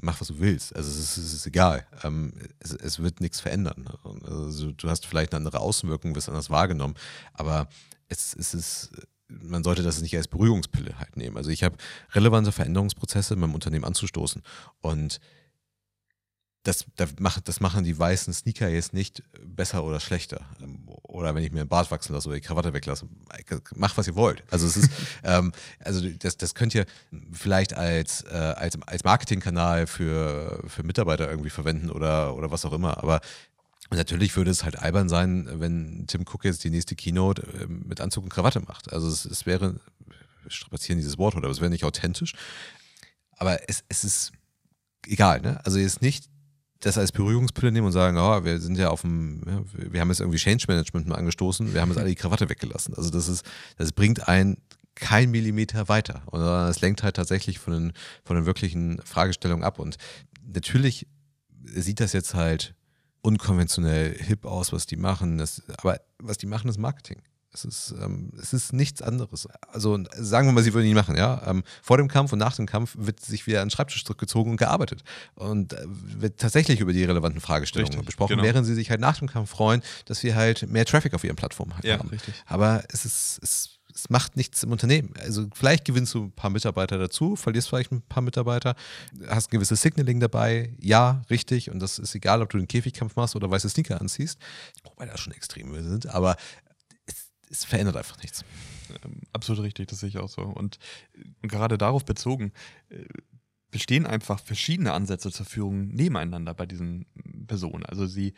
mach 0.00 0.20
was 0.20 0.28
du 0.28 0.38
willst. 0.38 0.74
Also 0.74 0.90
es 0.90 0.98
ist, 0.98 1.16
es 1.18 1.34
ist 1.34 1.46
egal. 1.46 1.86
Ähm, 2.02 2.32
es, 2.60 2.72
es, 2.72 2.98
wird 2.98 3.20
nichts 3.20 3.40
verändern. 3.40 3.86
Also 4.24 4.72
du 4.72 4.88
hast 4.88 5.06
vielleicht 5.06 5.32
eine 5.32 5.38
andere 5.38 5.60
Außenwirkung, 5.60 6.14
wirst 6.14 6.28
anders 6.28 6.50
wahrgenommen, 6.50 6.94
aber 7.32 7.68
es, 8.08 8.34
es 8.34 8.54
ist 8.54 8.90
man 9.28 9.64
sollte 9.64 9.82
das 9.82 10.00
nicht 10.00 10.16
als 10.16 10.28
Beruhigungspille 10.28 10.98
halt 10.98 11.16
nehmen. 11.16 11.36
Also 11.36 11.50
ich 11.50 11.62
habe 11.62 11.76
relevante 12.12 12.52
Veränderungsprozesse 12.52 13.34
in 13.34 13.40
meinem 13.40 13.54
Unternehmen 13.54 13.84
anzustoßen 13.84 14.42
und 14.80 15.20
das, 16.64 16.86
das, 16.96 17.60
machen 17.60 17.84
die 17.84 17.98
weißen 17.98 18.32
Sneaker 18.32 18.68
jetzt 18.68 18.94
nicht 18.94 19.22
besser 19.44 19.84
oder 19.84 20.00
schlechter. 20.00 20.46
Oder 21.02 21.34
wenn 21.34 21.44
ich 21.44 21.52
mir 21.52 21.60
einen 21.60 21.68
Bart 21.68 21.90
wachsen 21.90 22.14
lasse 22.14 22.26
oder 22.28 22.36
die 22.36 22.42
Krawatte 22.42 22.72
weglasse. 22.72 23.06
Macht, 23.76 23.98
was 23.98 24.06
ihr 24.06 24.14
wollt. 24.16 24.42
Also 24.50 24.66
es 24.66 24.78
ist, 24.78 24.90
ähm, 25.24 25.52
also 25.78 26.08
das, 26.08 26.38
das 26.38 26.54
könnt 26.54 26.74
ihr 26.74 26.86
vielleicht 27.32 27.76
als, 27.76 28.22
äh, 28.22 28.54
als, 28.56 28.80
als 28.86 29.04
Marketingkanal 29.04 29.86
für, 29.86 30.64
für 30.66 30.82
Mitarbeiter 30.82 31.28
irgendwie 31.30 31.50
verwenden 31.50 31.90
oder, 31.90 32.34
oder 32.34 32.50
was 32.50 32.64
auch 32.64 32.72
immer. 32.72 32.96
Aber 32.96 33.20
natürlich 33.96 34.36
würde 34.36 34.50
es 34.50 34.64
halt 34.64 34.78
albern 34.78 35.08
sein, 35.08 35.48
wenn 35.60 36.06
Tim 36.06 36.22
Cook 36.22 36.44
jetzt 36.44 36.64
die 36.64 36.70
nächste 36.70 36.94
Keynote 36.94 37.42
äh, 37.42 37.66
mit 37.66 38.00
Anzug 38.00 38.24
und 38.24 38.30
Krawatte 38.30 38.60
macht. 38.60 38.92
Also 38.92 39.08
es, 39.08 39.24
es 39.24 39.46
wäre, 39.46 39.80
strapazieren 40.48 40.98
dieses 40.98 41.18
Wort, 41.18 41.34
oder 41.36 41.48
es 41.48 41.60
wäre 41.60 41.70
nicht 41.70 41.84
authentisch. 41.84 42.34
Aber 43.32 43.68
es, 43.68 43.84
es 43.88 44.04
ist 44.04 44.32
egal, 45.06 45.40
ne? 45.40 45.64
Also 45.64 45.78
ist 45.78 46.02
nicht 46.02 46.28
das 46.80 46.98
als 46.98 47.12
Berührungspille 47.12 47.72
nehmen 47.72 47.86
und 47.86 47.92
sagen, 47.92 48.18
oh, 48.18 48.44
wir 48.44 48.60
sind 48.60 48.76
ja 48.76 48.90
auf 48.90 49.02
dem, 49.02 49.42
ja, 49.46 49.62
wir 49.90 50.00
haben 50.00 50.08
jetzt 50.10 50.20
irgendwie 50.20 50.38
Change 50.38 50.66
Management 50.68 51.06
mal 51.06 51.16
angestoßen, 51.16 51.72
wir 51.72 51.80
haben 51.80 51.88
jetzt 51.88 51.98
alle 51.98 52.10
die 52.10 52.14
Krawatte 52.14 52.48
weggelassen. 52.48 52.94
Also 52.94 53.10
das 53.10 53.28
ist, 53.28 53.44
das 53.76 53.92
bringt 53.92 54.28
einen 54.28 54.58
kein 54.94 55.30
Millimeter 55.30 55.88
weiter. 55.88 56.22
Und 56.26 56.40
es 56.40 56.80
lenkt 56.80 57.02
halt 57.02 57.16
tatsächlich 57.16 57.58
von 57.58 57.72
den, 57.72 57.92
von 58.24 58.36
den 58.36 58.46
wirklichen 58.46 59.00
Fragestellungen 59.04 59.64
ab. 59.64 59.78
Und 59.78 59.96
natürlich 60.46 61.06
sieht 61.64 62.00
das 62.00 62.12
jetzt 62.12 62.34
halt 62.34 62.74
unkonventionell 63.24 64.16
hip 64.18 64.44
aus, 64.44 64.72
was 64.72 64.86
die 64.86 64.96
machen. 64.96 65.38
Das, 65.38 65.62
aber 65.78 66.00
was 66.18 66.36
die 66.36 66.46
machen, 66.46 66.68
ist 66.68 66.78
Marketing. 66.78 67.22
Es 67.54 67.64
ist, 67.64 67.94
ähm, 68.02 68.32
es 68.40 68.52
ist 68.52 68.72
nichts 68.72 69.00
anderes. 69.00 69.46
Also 69.68 69.98
sagen 70.12 70.48
wir 70.48 70.52
mal, 70.52 70.62
sie 70.62 70.74
würden 70.74 70.86
ihn 70.86 70.94
machen, 70.94 71.16
ja. 71.16 71.40
Ähm, 71.46 71.62
vor 71.82 71.96
dem 71.96 72.08
Kampf 72.08 72.32
und 72.32 72.40
nach 72.40 72.56
dem 72.56 72.66
Kampf 72.66 72.96
wird 72.98 73.20
sich 73.20 73.46
wieder 73.46 73.62
ein 73.62 73.70
Schreibtisch 73.70 74.04
zurückgezogen 74.04 74.50
und 74.50 74.56
gearbeitet. 74.56 75.04
Und 75.36 75.72
äh, 75.72 75.84
wird 75.86 76.38
tatsächlich 76.38 76.80
über 76.80 76.92
die 76.92 77.04
relevanten 77.04 77.40
Fragestellungen 77.40 77.92
richtig, 77.92 78.06
besprochen, 78.06 78.36
genau. 78.36 78.42
während 78.42 78.66
sie 78.66 78.74
sich 78.74 78.90
halt 78.90 79.00
nach 79.00 79.18
dem 79.18 79.28
Kampf 79.28 79.50
freuen, 79.50 79.82
dass 80.04 80.22
wir 80.24 80.34
halt 80.34 80.68
mehr 80.68 80.84
Traffic 80.84 81.14
auf 81.14 81.22
ihren 81.22 81.36
Plattformen 81.36 81.74
halt 81.74 81.84
ja, 81.84 81.98
haben. 81.98 82.08
Richtig. 82.08 82.34
Aber 82.46 82.82
es 82.88 83.04
ist, 83.04 83.38
es, 83.40 83.78
es 83.94 84.10
macht 84.10 84.36
nichts 84.36 84.62
im 84.64 84.72
Unternehmen. 84.72 85.14
Also 85.20 85.46
vielleicht 85.54 85.84
gewinnst 85.84 86.14
du 86.14 86.24
ein 86.24 86.32
paar 86.32 86.50
Mitarbeiter 86.50 86.98
dazu, 86.98 87.36
verlierst 87.36 87.68
vielleicht 87.68 87.92
ein 87.92 88.02
paar 88.02 88.22
Mitarbeiter, 88.22 88.74
hast 89.28 89.48
ein 89.48 89.50
gewisses 89.52 89.80
Signaling 89.80 90.18
dabei, 90.18 90.74
ja, 90.80 91.22
richtig. 91.30 91.70
Und 91.70 91.78
das 91.78 91.98
ist 91.98 92.14
egal, 92.14 92.42
ob 92.42 92.50
du 92.50 92.58
den 92.58 92.66
Käfigkampf 92.68 93.14
machst 93.14 93.36
oder 93.36 93.50
weiße 93.50 93.68
Sneaker 93.68 94.00
anziehst, 94.00 94.38
wobei 94.82 95.06
das 95.06 95.20
schon 95.20 95.32
Extreme 95.32 95.82
sind. 95.82 96.06
Aber 96.06 96.36
es 97.50 97.64
verändert 97.64 97.96
einfach 97.96 98.20
nichts. 98.20 98.44
Ähm, 99.04 99.20
absolut 99.32 99.62
richtig, 99.62 99.88
das 99.88 100.00
sehe 100.00 100.08
ich 100.08 100.18
auch 100.18 100.28
so. 100.28 100.42
Und 100.42 100.78
gerade 101.42 101.78
darauf 101.78 102.04
bezogen, 102.04 102.52
äh, 102.88 103.04
bestehen 103.74 104.06
einfach 104.06 104.38
verschiedene 104.38 104.92
Ansätze 104.92 105.32
zur 105.32 105.46
Führung 105.46 105.88
nebeneinander 105.88 106.54
bei 106.54 106.64
diesen 106.64 107.06
Personen. 107.48 107.84
Also 107.84 108.06
sie, 108.06 108.32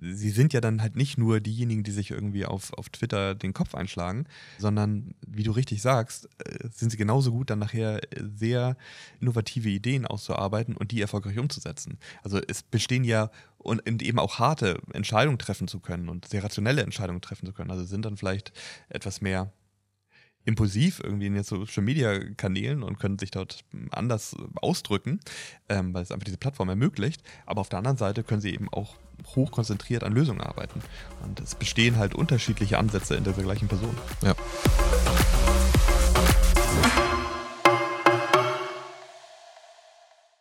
sie 0.00 0.30
sind 0.30 0.52
ja 0.52 0.60
dann 0.60 0.82
halt 0.82 0.96
nicht 0.96 1.18
nur 1.18 1.38
diejenigen, 1.38 1.84
die 1.84 1.92
sich 1.92 2.10
irgendwie 2.10 2.46
auf, 2.46 2.72
auf 2.72 2.88
Twitter 2.88 3.36
den 3.36 3.52
Kopf 3.54 3.76
einschlagen, 3.76 4.26
sondern, 4.58 5.14
wie 5.24 5.44
du 5.44 5.52
richtig 5.52 5.82
sagst, 5.82 6.28
äh, 6.44 6.68
sind 6.72 6.90
sie 6.90 6.96
genauso 6.96 7.30
gut, 7.30 7.50
dann 7.50 7.60
nachher 7.60 8.00
sehr 8.36 8.76
innovative 9.20 9.68
Ideen 9.68 10.04
auszuarbeiten 10.04 10.76
und 10.76 10.90
die 10.90 11.00
erfolgreich 11.00 11.38
umzusetzen. 11.38 11.98
Also 12.24 12.40
es 12.48 12.64
bestehen 12.64 13.04
ja 13.04 13.30
und 13.58 13.86
eben 14.02 14.18
auch 14.18 14.40
harte 14.40 14.80
Entscheidungen 14.92 15.38
treffen 15.38 15.68
zu 15.68 15.78
können 15.78 16.08
und 16.08 16.26
sehr 16.26 16.42
rationelle 16.42 16.82
Entscheidungen 16.82 17.20
treffen 17.20 17.46
zu 17.46 17.52
können. 17.52 17.70
Also 17.70 17.84
sind 17.84 18.04
dann 18.04 18.16
vielleicht 18.16 18.52
etwas 18.88 19.20
mehr 19.20 19.52
impulsiv 20.44 21.00
irgendwie 21.02 21.26
in 21.26 21.34
den 21.34 21.44
Social 21.44 21.82
Media 21.82 22.18
Kanälen 22.36 22.82
und 22.82 22.98
können 22.98 23.18
sich 23.18 23.30
dort 23.30 23.64
anders 23.90 24.36
ausdrücken, 24.56 25.20
ähm, 25.68 25.94
weil 25.94 26.02
es 26.02 26.10
einfach 26.10 26.24
diese 26.24 26.38
Plattform 26.38 26.68
ermöglicht. 26.68 27.22
Aber 27.46 27.60
auf 27.60 27.68
der 27.68 27.78
anderen 27.78 27.96
Seite 27.96 28.24
können 28.24 28.40
sie 28.40 28.52
eben 28.52 28.68
auch 28.68 28.96
hochkonzentriert 29.34 30.04
an 30.04 30.12
Lösungen 30.12 30.40
arbeiten. 30.40 30.82
Und 31.22 31.40
es 31.40 31.54
bestehen 31.54 31.96
halt 31.96 32.14
unterschiedliche 32.14 32.78
Ansätze 32.78 33.14
in 33.14 33.24
der 33.24 33.32
gleichen 33.32 33.68
Person. 33.68 33.96
Ja. 34.22 34.34